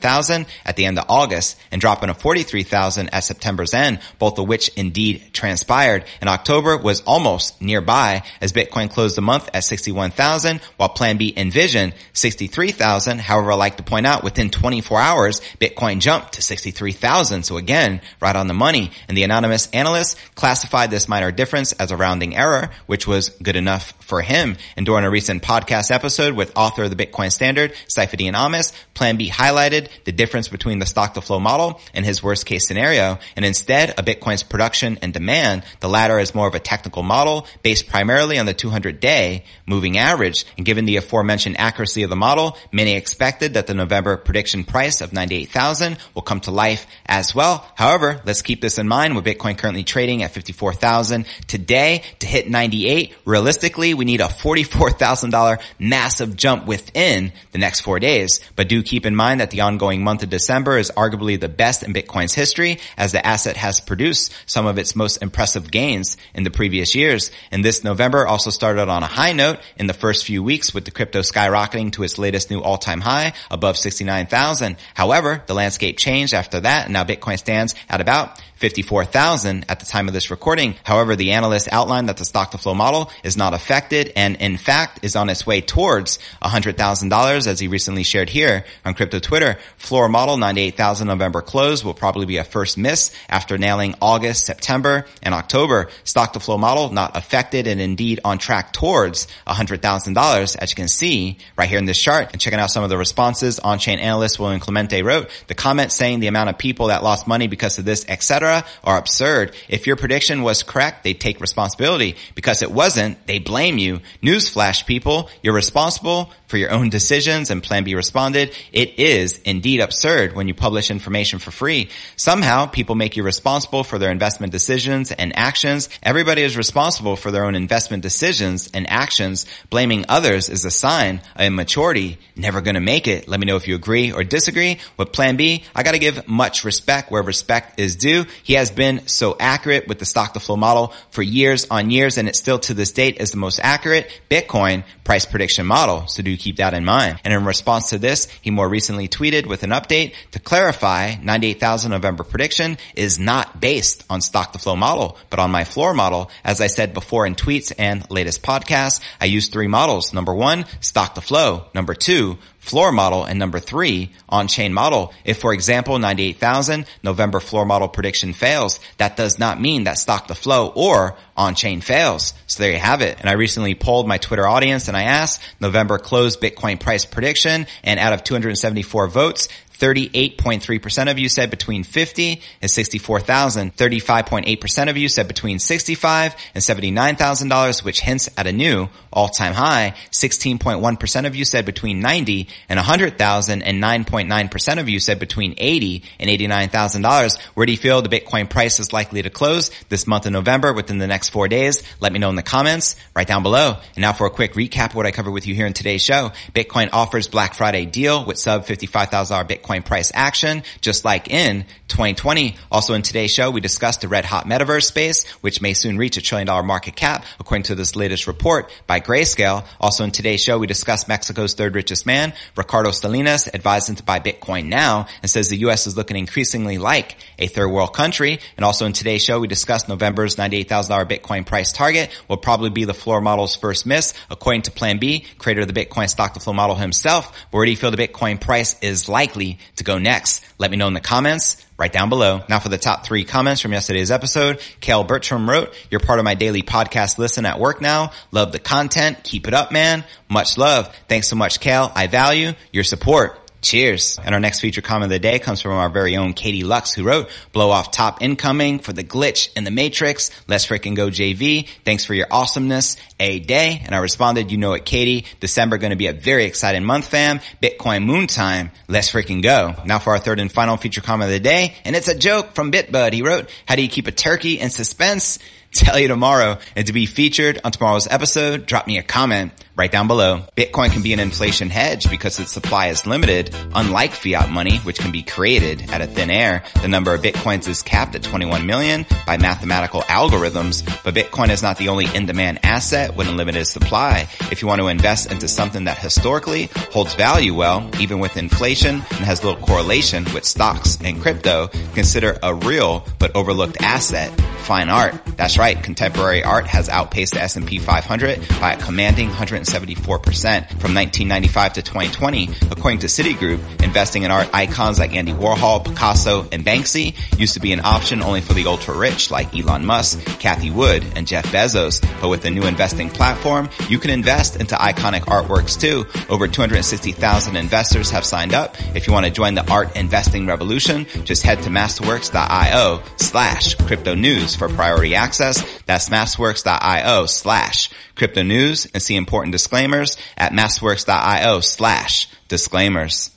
47,000 0.00 0.46
at 0.64 0.76
the 0.76 0.86
end 0.86 0.98
of 0.98 1.04
August 1.08 1.58
and 1.70 1.80
dropping 1.80 2.08
to 2.08 2.14
43,000 2.14 3.10
at 3.10 3.24
September's 3.24 3.74
end, 3.74 4.00
both 4.18 4.38
of 4.38 4.48
which 4.48 4.68
indeed 4.76 5.30
transpired. 5.32 6.04
And 6.20 6.28
October 6.28 6.76
was 6.76 7.02
almost 7.02 7.60
nearby 7.60 8.22
as 8.40 8.52
Bitcoin 8.52 8.90
closed 8.90 9.16
the 9.16 9.22
month 9.22 9.48
at 9.52 9.64
61,000 9.64 10.60
while 10.76 10.88
Plan 10.88 11.16
B 11.18 11.32
envisioned 11.36 11.94
63,000. 12.12 13.20
However, 13.20 13.52
I 13.52 13.56
like 13.56 13.76
to 13.76 13.82
point 13.82 14.06
out 14.06 14.24
within 14.24 14.50
24 14.50 15.00
hours, 15.00 15.40
Bitcoin 15.60 16.00
jumped 16.00 16.34
to 16.34 16.42
63,000. 16.42 17.44
So 17.44 17.56
again, 17.56 18.00
right 18.20 18.36
on 18.36 18.46
the 18.46 18.54
money. 18.54 18.90
And 19.08 19.16
the 19.16 19.24
anonymous 19.24 19.68
analyst 19.72 20.16
classified 20.34 20.90
this 20.90 21.08
minor 21.08 21.32
difference 21.32 21.72
as 21.72 21.90
a 21.90 21.96
rounding 21.96 22.36
error, 22.36 22.70
which 22.86 23.06
was 23.06 23.30
good 23.42 23.56
enough 23.56 23.92
for 24.00 24.22
him. 24.22 24.56
And 24.76 24.86
during 24.86 25.04
a 25.04 25.10
recent 25.10 25.42
podcast 25.42 25.90
episode 25.90 26.34
with 26.34 26.52
author 26.56 26.84
of 26.84 26.96
the 26.96 27.06
Bitcoin 27.06 27.30
Standard, 27.30 27.72
Saifedean 27.88 28.34
Ammous, 28.34 28.72
Plan 28.94 29.16
B 29.16 29.30
highlighted 29.30 29.88
the 30.04 30.12
difference 30.12 30.48
between 30.48 30.78
the 30.78 30.86
stock 30.86 31.14
to 31.14 31.20
flow 31.20 31.40
model 31.40 31.80
and 31.94 32.04
his 32.04 32.22
worst 32.22 32.46
case 32.46 32.66
scenario. 32.66 33.18
And 33.36 33.44
instead 33.44 33.90
of 33.90 34.04
Bitcoin's 34.04 34.42
production 34.42 34.98
and 35.02 35.12
demand, 35.12 35.64
the 35.80 35.88
latter 35.88 36.18
is 36.18 36.34
more 36.34 36.48
of 36.48 36.54
a 36.54 36.60
technical 36.60 37.02
model 37.02 37.46
based 37.62 37.88
primarily 37.88 38.38
on 38.38 38.46
the 38.46 38.54
200 38.54 39.00
day 39.00 39.44
moving 39.66 39.98
average. 39.98 40.44
And 40.56 40.66
given 40.66 40.84
the 40.84 40.96
aforementioned 40.96 41.58
accuracy 41.58 42.02
of 42.02 42.10
the 42.10 42.16
model, 42.16 42.56
many 42.72 42.94
expected 42.94 43.54
that 43.54 43.66
the 43.66 43.74
November 43.74 44.16
prediction 44.16 44.64
price 44.64 45.00
of 45.00 45.12
98,000 45.12 45.98
will 46.14 46.22
come 46.22 46.40
to 46.40 46.50
life 46.50 46.86
as 47.06 47.34
well. 47.34 47.66
However, 47.74 48.20
let's 48.24 48.42
keep 48.42 48.60
this 48.60 48.78
in 48.78 48.88
mind 48.88 49.16
with 49.16 49.24
Bitcoin 49.24 49.56
currently 49.56 49.84
trading 49.84 50.22
at 50.22 50.32
54,000 50.32 51.26
today 51.46 52.02
to 52.20 52.26
hit 52.26 52.48
98. 52.48 53.14
Realistically, 53.24 53.94
we 53.94 54.04
need 54.04 54.20
a 54.20 54.24
$44,000 54.24 55.60
massive 55.78 56.36
jump 56.36 56.66
within 56.66 57.32
the 57.52 57.58
next 57.58 57.80
four 57.80 57.98
days. 57.98 58.40
But 58.56 58.68
do 58.68 58.82
keep 58.82 59.06
in 59.06 59.16
mind 59.16 59.40
that 59.40 59.50
the 59.50 59.62
ongoing 59.62 59.79
month 59.80 60.22
of 60.22 60.30
December 60.30 60.78
is 60.78 60.92
arguably 60.96 61.40
the 61.40 61.48
best 61.48 61.82
in 61.82 61.92
Bitcoin's 61.92 62.34
history 62.34 62.78
as 62.96 63.12
the 63.12 63.26
asset 63.26 63.56
has 63.56 63.80
produced 63.80 64.32
some 64.46 64.66
of 64.66 64.78
its 64.78 64.94
most 64.94 65.22
impressive 65.22 65.70
gains 65.70 66.16
in 66.34 66.44
the 66.44 66.50
previous 66.50 66.94
years. 66.94 67.30
And 67.50 67.64
this 67.64 67.82
November 67.82 68.26
also 68.26 68.50
started 68.50 68.88
on 68.88 69.02
a 69.02 69.06
high 69.06 69.32
note 69.32 69.58
in 69.76 69.86
the 69.86 69.94
first 69.94 70.24
few 70.24 70.42
weeks 70.42 70.74
with 70.74 70.84
the 70.84 70.90
crypto 70.90 71.20
skyrocketing 71.20 71.92
to 71.92 72.02
its 72.02 72.18
latest 72.18 72.50
new 72.50 72.60
all-time 72.60 73.00
high 73.00 73.32
above 73.50 73.76
69,000. 73.76 74.76
However, 74.94 75.42
the 75.46 75.54
landscape 75.54 75.98
changed 75.98 76.34
after 76.34 76.60
that 76.60 76.84
and 76.84 76.92
now 76.92 77.04
Bitcoin 77.04 77.38
stands 77.38 77.74
at 77.88 78.00
about 78.00 78.40
54,000 78.60 79.64
at 79.70 79.80
the 79.80 79.86
time 79.86 80.06
of 80.06 80.12
this 80.12 80.30
recording. 80.30 80.76
However, 80.84 81.16
the 81.16 81.32
analyst 81.32 81.70
outlined 81.72 82.10
that 82.10 82.18
the 82.18 82.26
stock 82.26 82.50
to 82.50 82.58
flow 82.58 82.74
model 82.74 83.10
is 83.24 83.34
not 83.34 83.54
affected 83.54 84.12
and 84.16 84.36
in 84.36 84.58
fact 84.58 85.00
is 85.02 85.16
on 85.16 85.30
its 85.30 85.46
way 85.46 85.62
towards 85.62 86.18
$100,000 86.42 87.46
as 87.46 87.58
he 87.58 87.68
recently 87.68 88.02
shared 88.02 88.28
here 88.28 88.66
on 88.84 88.92
crypto 88.92 89.18
Twitter. 89.18 89.56
Floor 89.78 90.10
model 90.10 90.36
98,000 90.36 91.08
November 91.08 91.40
close 91.40 91.82
will 91.82 91.94
probably 91.94 92.26
be 92.26 92.36
a 92.36 92.44
first 92.44 92.76
miss 92.76 93.16
after 93.30 93.56
nailing 93.56 93.94
August, 94.02 94.44
September 94.44 95.06
and 95.22 95.32
October. 95.32 95.88
Stock 96.04 96.34
to 96.34 96.40
flow 96.40 96.58
model 96.58 96.92
not 96.92 97.16
affected 97.16 97.66
and 97.66 97.80
indeed 97.80 98.20
on 98.26 98.36
track 98.36 98.74
towards 98.74 99.26
$100,000 99.46 100.56
as 100.58 100.70
you 100.70 100.76
can 100.76 100.88
see 100.88 101.38
right 101.56 101.68
here 101.68 101.78
in 101.78 101.86
this 101.86 102.00
chart 102.00 102.28
and 102.32 102.40
checking 102.42 102.60
out 102.60 102.70
some 102.70 102.84
of 102.84 102.90
the 102.90 102.98
responses 102.98 103.58
on-chain 103.58 103.98
analyst 103.98 104.38
William 104.38 104.60
Clemente 104.60 105.02
wrote 105.02 105.30
the 105.46 105.54
comment 105.54 105.92
saying 105.92 106.20
the 106.20 106.26
amount 106.26 106.50
of 106.50 106.58
people 106.58 106.88
that 106.88 107.02
lost 107.02 107.26
money 107.26 107.46
because 107.46 107.78
of 107.78 107.86
this, 107.86 108.04
etc 108.06 108.49
are 108.84 108.98
absurd. 108.98 109.54
If 109.68 109.86
your 109.86 109.96
prediction 109.96 110.42
was 110.42 110.62
correct, 110.62 111.04
they 111.04 111.14
take 111.14 111.40
responsibility. 111.40 112.16
Because 112.34 112.62
it 112.62 112.70
wasn't, 112.70 113.26
they 113.26 113.38
blame 113.38 113.78
you. 113.78 114.00
Newsflash 114.22 114.86
people, 114.86 115.30
you're 115.42 115.54
responsible 115.54 116.32
for 116.50 116.58
your 116.58 116.72
own 116.72 116.90
decisions 116.90 117.50
and 117.50 117.62
Plan 117.62 117.84
B 117.84 117.94
responded, 117.94 118.52
it 118.72 118.98
is 118.98 119.38
indeed 119.44 119.80
absurd 119.80 120.34
when 120.34 120.48
you 120.48 120.54
publish 120.54 120.90
information 120.90 121.38
for 121.38 121.52
free. 121.52 121.88
Somehow 122.16 122.66
people 122.66 122.96
make 122.96 123.16
you 123.16 123.22
responsible 123.22 123.84
for 123.84 123.98
their 123.98 124.10
investment 124.10 124.52
decisions 124.52 125.12
and 125.12 125.32
actions. 125.38 125.88
Everybody 126.02 126.42
is 126.42 126.56
responsible 126.56 127.14
for 127.14 127.30
their 127.30 127.44
own 127.44 127.54
investment 127.54 128.02
decisions 128.02 128.68
and 128.74 128.90
actions. 128.90 129.46
Blaming 129.70 130.04
others 130.08 130.48
is 130.48 130.64
a 130.64 130.70
sign 130.70 131.22
of 131.36 131.42
immaturity. 131.42 132.18
Never 132.34 132.60
gonna 132.60 132.80
make 132.80 133.06
it. 133.06 133.28
Let 133.28 133.38
me 133.38 133.46
know 133.46 133.56
if 133.56 133.68
you 133.68 133.76
agree 133.76 134.10
or 134.10 134.24
disagree 134.24 134.78
with 134.96 135.12
Plan 135.12 135.36
B. 135.36 135.62
I 135.74 135.84
gotta 135.84 135.98
give 135.98 136.26
much 136.26 136.64
respect 136.64 137.12
where 137.12 137.22
respect 137.22 137.78
is 137.78 137.94
due. 137.94 138.26
He 138.42 138.54
has 138.54 138.72
been 138.72 139.06
so 139.06 139.36
accurate 139.38 139.86
with 139.86 140.00
the 140.00 140.04
stock 140.04 140.32
to 140.32 140.40
flow 140.40 140.56
model 140.56 140.92
for 141.10 141.22
years 141.22 141.68
on 141.70 141.90
years 141.90 142.18
and 142.18 142.28
it 142.28 142.34
still 142.34 142.58
to 142.58 142.74
this 142.74 142.90
date 142.90 143.18
is 143.20 143.30
the 143.30 143.36
most 143.36 143.60
accurate 143.62 144.10
Bitcoin 144.28 144.82
price 145.04 145.26
prediction 145.26 145.66
model. 145.66 146.08
So 146.08 146.22
do 146.22 146.36
keep 146.40 146.56
that 146.56 146.74
in 146.74 146.84
mind. 146.84 147.20
And 147.24 147.32
in 147.32 147.44
response 147.44 147.90
to 147.90 147.98
this, 147.98 148.26
he 148.42 148.50
more 148.50 148.68
recently 148.68 149.08
tweeted 149.08 149.46
with 149.46 149.62
an 149.62 149.70
update 149.70 150.14
to 150.32 150.40
clarify 150.40 151.14
98,000 151.22 151.90
November 151.90 152.24
prediction 152.24 152.78
is 152.94 153.18
not 153.18 153.60
based 153.60 154.04
on 154.10 154.20
stock 154.20 154.52
to 154.52 154.58
flow 154.58 154.76
model, 154.76 155.18
but 155.28 155.38
on 155.38 155.50
my 155.50 155.64
floor 155.64 155.94
model. 155.94 156.30
As 156.44 156.60
I 156.60 156.66
said 156.66 156.94
before 156.94 157.26
in 157.26 157.34
tweets 157.34 157.72
and 157.78 158.10
latest 158.10 158.42
podcasts, 158.42 159.00
I 159.20 159.26
use 159.26 159.48
three 159.48 159.68
models. 159.68 160.12
Number 160.12 160.34
one, 160.34 160.64
stock 160.80 161.14
to 161.14 161.20
flow. 161.20 161.66
Number 161.74 161.94
two, 161.94 162.38
floor 162.60 162.92
model 162.92 163.24
and 163.24 163.38
number 163.38 163.58
three, 163.58 164.12
on-chain 164.28 164.72
model. 164.72 165.12
If 165.24 165.38
for 165.40 165.52
example, 165.52 165.98
98,000 165.98 166.86
November 167.02 167.40
floor 167.40 167.66
model 167.66 167.88
prediction 167.88 168.32
fails, 168.32 168.78
that 168.98 169.16
does 169.16 169.38
not 169.38 169.60
mean 169.60 169.84
that 169.84 169.98
stock 169.98 170.28
to 170.28 170.34
flow 170.34 170.68
or 170.68 171.16
on-chain 171.36 171.80
fails. 171.80 172.34
So 172.46 172.62
there 172.62 172.72
you 172.72 172.78
have 172.78 173.00
it. 173.02 173.18
And 173.18 173.28
I 173.28 173.32
recently 173.32 173.74
polled 173.74 174.06
my 174.06 174.18
Twitter 174.18 174.46
audience 174.46 174.88
and 174.88 174.96
I 174.96 175.04
asked 175.04 175.40
November 175.58 175.98
closed 175.98 176.40
Bitcoin 176.40 176.78
price 176.78 177.04
prediction 177.04 177.66
and 177.82 177.98
out 177.98 178.12
of 178.12 178.22
274 178.22 179.08
votes, 179.08 179.48
38.3% 179.80 181.10
of 181.10 181.18
you 181.18 181.28
said 181.28 181.50
between 181.50 181.82
50 181.82 182.42
and 182.60 182.70
64,000. 182.70 183.74
35.8% 183.74 184.90
of 184.90 184.96
you 184.96 185.08
said 185.08 185.26
between 185.26 185.58
65 185.58 186.36
and 186.54 186.62
$79,000, 186.62 187.82
which 187.82 188.00
hints 188.00 188.28
at 188.36 188.46
a 188.46 188.52
new 188.52 188.88
all-time 189.12 189.54
high. 189.54 189.94
16.1% 190.12 191.26
of 191.26 191.34
you 191.34 191.44
said 191.44 191.64
between 191.64 192.00
90 192.00 192.48
and 192.68 192.76
100,000 192.76 193.62
and 193.62 193.82
9.9% 193.82 194.78
of 194.78 194.88
you 194.88 195.00
said 195.00 195.18
between 195.18 195.54
80 195.56 196.04
and 196.18 196.30
$89,000. 196.30 197.40
Where 197.54 197.66
do 197.66 197.72
you 197.72 197.78
feel 197.78 198.02
the 198.02 198.08
Bitcoin 198.08 198.48
price 198.48 198.78
is 198.78 198.92
likely 198.92 199.22
to 199.22 199.30
close 199.30 199.70
this 199.88 200.06
month 200.06 200.26
of 200.26 200.32
November 200.32 200.72
within 200.72 200.98
the 200.98 201.06
next 201.06 201.30
four 201.30 201.48
days? 201.48 201.82
Let 202.00 202.12
me 202.12 202.18
know 202.18 202.30
in 202.30 202.36
the 202.36 202.42
comments 202.42 202.96
right 203.16 203.26
down 203.26 203.42
below. 203.42 203.78
And 203.94 204.02
now 204.02 204.12
for 204.12 204.26
a 204.26 204.30
quick 204.30 204.52
recap 204.52 204.90
of 204.90 204.94
what 204.96 205.06
I 205.06 205.10
covered 205.10 205.32
with 205.32 205.46
you 205.46 205.54
here 205.54 205.66
in 205.66 205.72
today's 205.72 206.02
show. 206.02 206.32
Bitcoin 206.54 206.90
offers 206.92 207.28
Black 207.28 207.54
Friday 207.54 207.86
deal 207.86 208.24
with 208.24 208.38
sub 208.38 208.66
$55,000 208.66 209.48
Bitcoin 209.48 209.69
price 209.78 210.10
action, 210.14 210.62
just 210.80 211.04
like 211.04 211.30
in 211.30 211.64
2020. 211.88 212.56
Also 212.70 212.94
in 212.94 213.02
today's 213.02 213.30
show, 213.30 213.50
we 213.50 213.60
discussed 213.60 214.00
the 214.00 214.08
red 214.08 214.24
hot 214.24 214.46
metaverse 214.46 214.84
space, 214.84 215.28
which 215.42 215.62
may 215.62 215.72
soon 215.72 215.96
reach 215.96 216.16
a 216.16 216.22
trillion 216.22 216.46
dollar 216.46 216.62
market 216.62 216.96
cap, 216.96 217.24
according 217.38 217.64
to 217.64 217.74
this 217.74 217.96
latest 217.96 218.26
report 218.26 218.70
by 218.86 219.00
Grayscale. 219.00 219.64
Also 219.80 220.04
in 220.04 220.10
today's 220.10 220.42
show, 220.42 220.58
we 220.58 220.66
discussed 220.66 221.08
Mexico's 221.08 221.54
third 221.54 221.74
richest 221.74 222.06
man, 222.06 222.32
Ricardo 222.56 222.90
Salinas, 222.90 223.48
advising 223.54 223.96
to 223.96 224.02
buy 224.02 224.18
Bitcoin 224.18 224.66
now 224.66 225.06
and 225.22 225.30
says 225.30 225.48
the 225.48 225.58
U.S. 225.58 225.86
is 225.86 225.96
looking 225.96 226.16
increasingly 226.16 226.78
like 226.78 227.16
a 227.38 227.46
third 227.46 227.68
world 227.68 227.94
country. 227.94 228.40
And 228.56 228.64
also 228.64 228.86
in 228.86 228.92
today's 228.92 229.22
show, 229.22 229.40
we 229.40 229.48
discussed 229.48 229.88
November's 229.88 230.36
$98,000 230.36 231.06
Bitcoin 231.08 231.46
price 231.46 231.72
target 231.72 232.10
will 232.28 232.36
probably 232.36 232.70
be 232.70 232.84
the 232.84 232.94
floor 232.94 233.20
model's 233.20 233.56
first 233.56 233.86
miss, 233.86 234.14
according 234.30 234.62
to 234.62 234.70
Plan 234.70 234.98
B, 234.98 235.24
creator 235.38 235.62
of 235.62 235.72
the 235.72 235.72
Bitcoin 235.72 236.08
stock 236.08 236.34
to 236.34 236.40
flow 236.40 236.52
model 236.52 236.76
himself. 236.76 237.36
Where 237.50 237.64
do 237.64 237.70
you 237.70 237.76
feel 237.76 237.90
the 237.90 237.96
Bitcoin 237.96 238.40
price 238.40 238.78
is 238.80 239.08
likely 239.08 239.58
to 239.76 239.84
go 239.84 239.98
next? 239.98 240.44
Let 240.58 240.70
me 240.70 240.76
know 240.76 240.88
in 240.88 240.94
the 240.94 241.00
comments 241.00 241.64
right 241.78 241.92
down 241.92 242.08
below. 242.08 242.42
Now 242.48 242.58
for 242.58 242.68
the 242.68 242.78
top 242.78 243.04
three 243.04 243.24
comments 243.24 243.60
from 243.60 243.72
yesterday's 243.72 244.10
episode. 244.10 244.60
Kale 244.80 245.04
Bertram 245.04 245.48
wrote, 245.48 245.74
you're 245.90 246.00
part 246.00 246.18
of 246.18 246.24
my 246.24 246.34
daily 246.34 246.62
podcast 246.62 247.18
listen 247.18 247.46
at 247.46 247.58
work 247.58 247.80
now. 247.80 248.12
Love 248.30 248.52
the 248.52 248.58
content. 248.58 249.24
Keep 249.24 249.48
it 249.48 249.54
up, 249.54 249.72
man. 249.72 250.04
Much 250.28 250.58
love. 250.58 250.94
Thanks 251.08 251.28
so 251.28 251.36
much, 251.36 251.60
Kale. 251.60 251.90
I 251.94 252.06
value 252.06 252.52
your 252.72 252.84
support. 252.84 253.49
Cheers. 253.62 254.18
And 254.24 254.34
our 254.34 254.40
next 254.40 254.60
feature 254.60 254.80
comment 254.80 255.04
of 255.04 255.10
the 255.10 255.18
day 255.18 255.38
comes 255.38 255.60
from 255.60 255.72
our 255.72 255.90
very 255.90 256.16
own 256.16 256.32
Katie 256.32 256.64
Lux 256.64 256.94
who 256.94 257.04
wrote, 257.04 257.28
blow 257.52 257.70
off 257.70 257.90
top 257.90 258.22
incoming 258.22 258.78
for 258.78 258.92
the 258.92 259.04
glitch 259.04 259.54
in 259.54 259.64
the 259.64 259.70
matrix. 259.70 260.30
Let's 260.48 260.66
freaking 260.66 260.96
go 260.96 261.08
JV. 261.08 261.68
Thanks 261.84 262.04
for 262.04 262.14
your 262.14 262.26
awesomeness. 262.30 262.96
A 263.18 263.38
day. 263.38 263.82
And 263.84 263.94
I 263.94 263.98
responded, 263.98 264.50
you 264.50 264.56
know 264.56 264.72
it, 264.72 264.86
Katie. 264.86 265.26
December 265.40 265.76
going 265.76 265.90
to 265.90 265.96
be 265.96 266.06
a 266.06 266.14
very 266.14 266.46
exciting 266.46 266.84
month, 266.84 267.08
fam. 267.08 267.40
Bitcoin 267.62 268.04
moon 268.04 268.26
time. 268.26 268.70
Let's 268.88 269.12
freaking 269.12 269.42
go. 269.42 269.74
Now 269.84 269.98
for 269.98 270.14
our 270.14 270.18
third 270.18 270.40
and 270.40 270.50
final 270.50 270.78
feature 270.78 271.02
comment 271.02 271.28
of 271.28 271.34
the 271.34 271.40
day. 271.40 271.74
And 271.84 271.94
it's 271.94 272.08
a 272.08 272.16
joke 272.16 272.54
from 272.54 272.72
Bitbud. 272.72 273.12
He 273.12 273.20
wrote, 273.20 273.50
how 273.66 273.76
do 273.76 273.82
you 273.82 273.88
keep 273.88 274.06
a 274.06 274.12
turkey 274.12 274.58
in 274.58 274.70
suspense? 274.70 275.38
Tell 275.72 275.98
you 275.98 276.08
tomorrow. 276.08 276.58
And 276.74 276.86
to 276.88 276.92
be 276.92 277.06
featured 277.06 277.60
on 277.62 277.70
tomorrow's 277.70 278.08
episode, 278.08 278.66
drop 278.66 278.86
me 278.86 278.98
a 278.98 279.02
comment 279.02 279.52
right 279.76 279.90
down 279.90 280.08
below. 280.08 280.44
Bitcoin 280.56 280.90
can 280.90 281.00
be 281.00 281.12
an 281.12 281.20
inflation 281.20 281.70
hedge 281.70 282.10
because 282.10 282.38
its 282.40 282.52
supply 282.52 282.88
is 282.88 283.06
limited, 283.06 283.54
unlike 283.74 284.12
fiat 284.12 284.50
money, 284.50 284.78
which 284.78 284.98
can 284.98 285.12
be 285.12 285.22
created 285.22 285.90
out 285.90 286.00
of 286.00 286.12
thin 286.12 286.28
air. 286.28 286.64
The 286.82 286.88
number 286.88 287.14
of 287.14 287.22
Bitcoins 287.22 287.68
is 287.68 287.82
capped 287.82 288.14
at 288.14 288.22
21 288.22 288.66
million 288.66 289.06
by 289.26 289.38
mathematical 289.38 290.02
algorithms, 290.02 290.84
but 291.04 291.14
Bitcoin 291.14 291.50
is 291.50 291.62
not 291.62 291.78
the 291.78 291.88
only 291.88 292.06
in-demand 292.14 292.60
asset 292.64 293.16
with 293.16 293.28
a 293.28 293.32
limited 293.32 293.64
supply. 293.66 294.28
If 294.50 294.60
you 294.60 294.68
want 294.68 294.80
to 294.80 294.88
invest 294.88 295.30
into 295.30 295.46
something 295.46 295.84
that 295.84 295.98
historically 295.98 296.68
holds 296.92 297.14
value 297.14 297.54
well, 297.54 297.88
even 298.00 298.18
with 298.18 298.36
inflation 298.36 298.96
and 298.96 299.24
has 299.24 299.44
little 299.44 299.64
correlation 299.64 300.26
with 300.34 300.44
stocks 300.44 300.98
and 301.02 301.22
crypto, 301.22 301.68
consider 301.94 302.38
a 302.42 302.54
real 302.54 303.06
but 303.18 303.34
overlooked 303.36 303.80
asset, 303.80 304.30
fine 304.58 304.90
art. 304.90 305.14
That's 305.36 305.56
right, 305.60 305.82
contemporary 305.82 306.42
art 306.42 306.66
has 306.66 306.88
outpaced 306.88 307.34
the 307.34 307.42
S&P 307.42 307.78
500 307.78 308.48
by 308.60 308.72
a 308.72 308.78
commanding 308.78 309.28
174% 309.28 310.06
from 310.06 310.94
1995 310.94 311.74
to 311.74 311.82
2020, 311.82 312.48
according 312.70 313.00
to 313.00 313.08
Citigroup. 313.08 313.60
Investing 313.82 314.22
in 314.22 314.30
art 314.30 314.48
icons 314.54 314.98
like 314.98 315.14
Andy 315.14 315.32
Warhol, 315.32 315.84
Picasso, 315.84 316.48
and 316.50 316.64
Banksy 316.64 317.14
used 317.38 317.54
to 317.54 317.60
be 317.60 317.72
an 317.72 317.80
option 317.84 318.22
only 318.22 318.40
for 318.40 318.54
the 318.54 318.64
ultra 318.64 318.96
rich 318.96 319.30
like 319.30 319.54
Elon 319.54 319.84
Musk, 319.84 320.24
Cathie 320.40 320.70
Wood, 320.70 321.04
and 321.14 321.26
Jeff 321.26 321.44
Bezos. 321.52 322.00
But 322.22 322.30
with 322.30 322.40
the 322.40 322.50
new 322.50 322.62
investing 322.62 323.10
platform, 323.10 323.68
you 323.90 323.98
can 323.98 324.10
invest 324.10 324.56
into 324.56 324.76
iconic 324.76 325.26
artworks 325.26 325.78
too. 325.78 326.06
Over 326.32 326.48
260,000 326.48 327.56
investors 327.56 328.08
have 328.10 328.24
signed 328.24 328.54
up. 328.54 328.76
If 328.96 329.06
you 329.06 329.12
want 329.12 329.26
to 329.26 329.32
join 329.32 329.54
the 329.56 329.70
art 329.70 329.94
investing 329.94 330.46
revolution, 330.46 331.04
just 331.24 331.42
head 331.42 331.62
to 331.64 331.68
masterworks.io 331.68 333.02
slash 333.16 333.74
crypto 333.74 334.14
news 334.14 334.56
for 334.56 334.70
priority 334.70 335.14
access. 335.14 335.49
That's 335.86 336.08
masterworks.io 336.08 337.26
slash 337.26 337.90
crypto 338.14 338.42
news 338.42 338.86
and 338.92 339.02
see 339.02 339.16
important 339.16 339.52
disclaimers 339.52 340.16
at 340.36 340.52
masterworks.io 340.52 341.60
slash 341.60 342.28
disclaimers. 342.48 343.30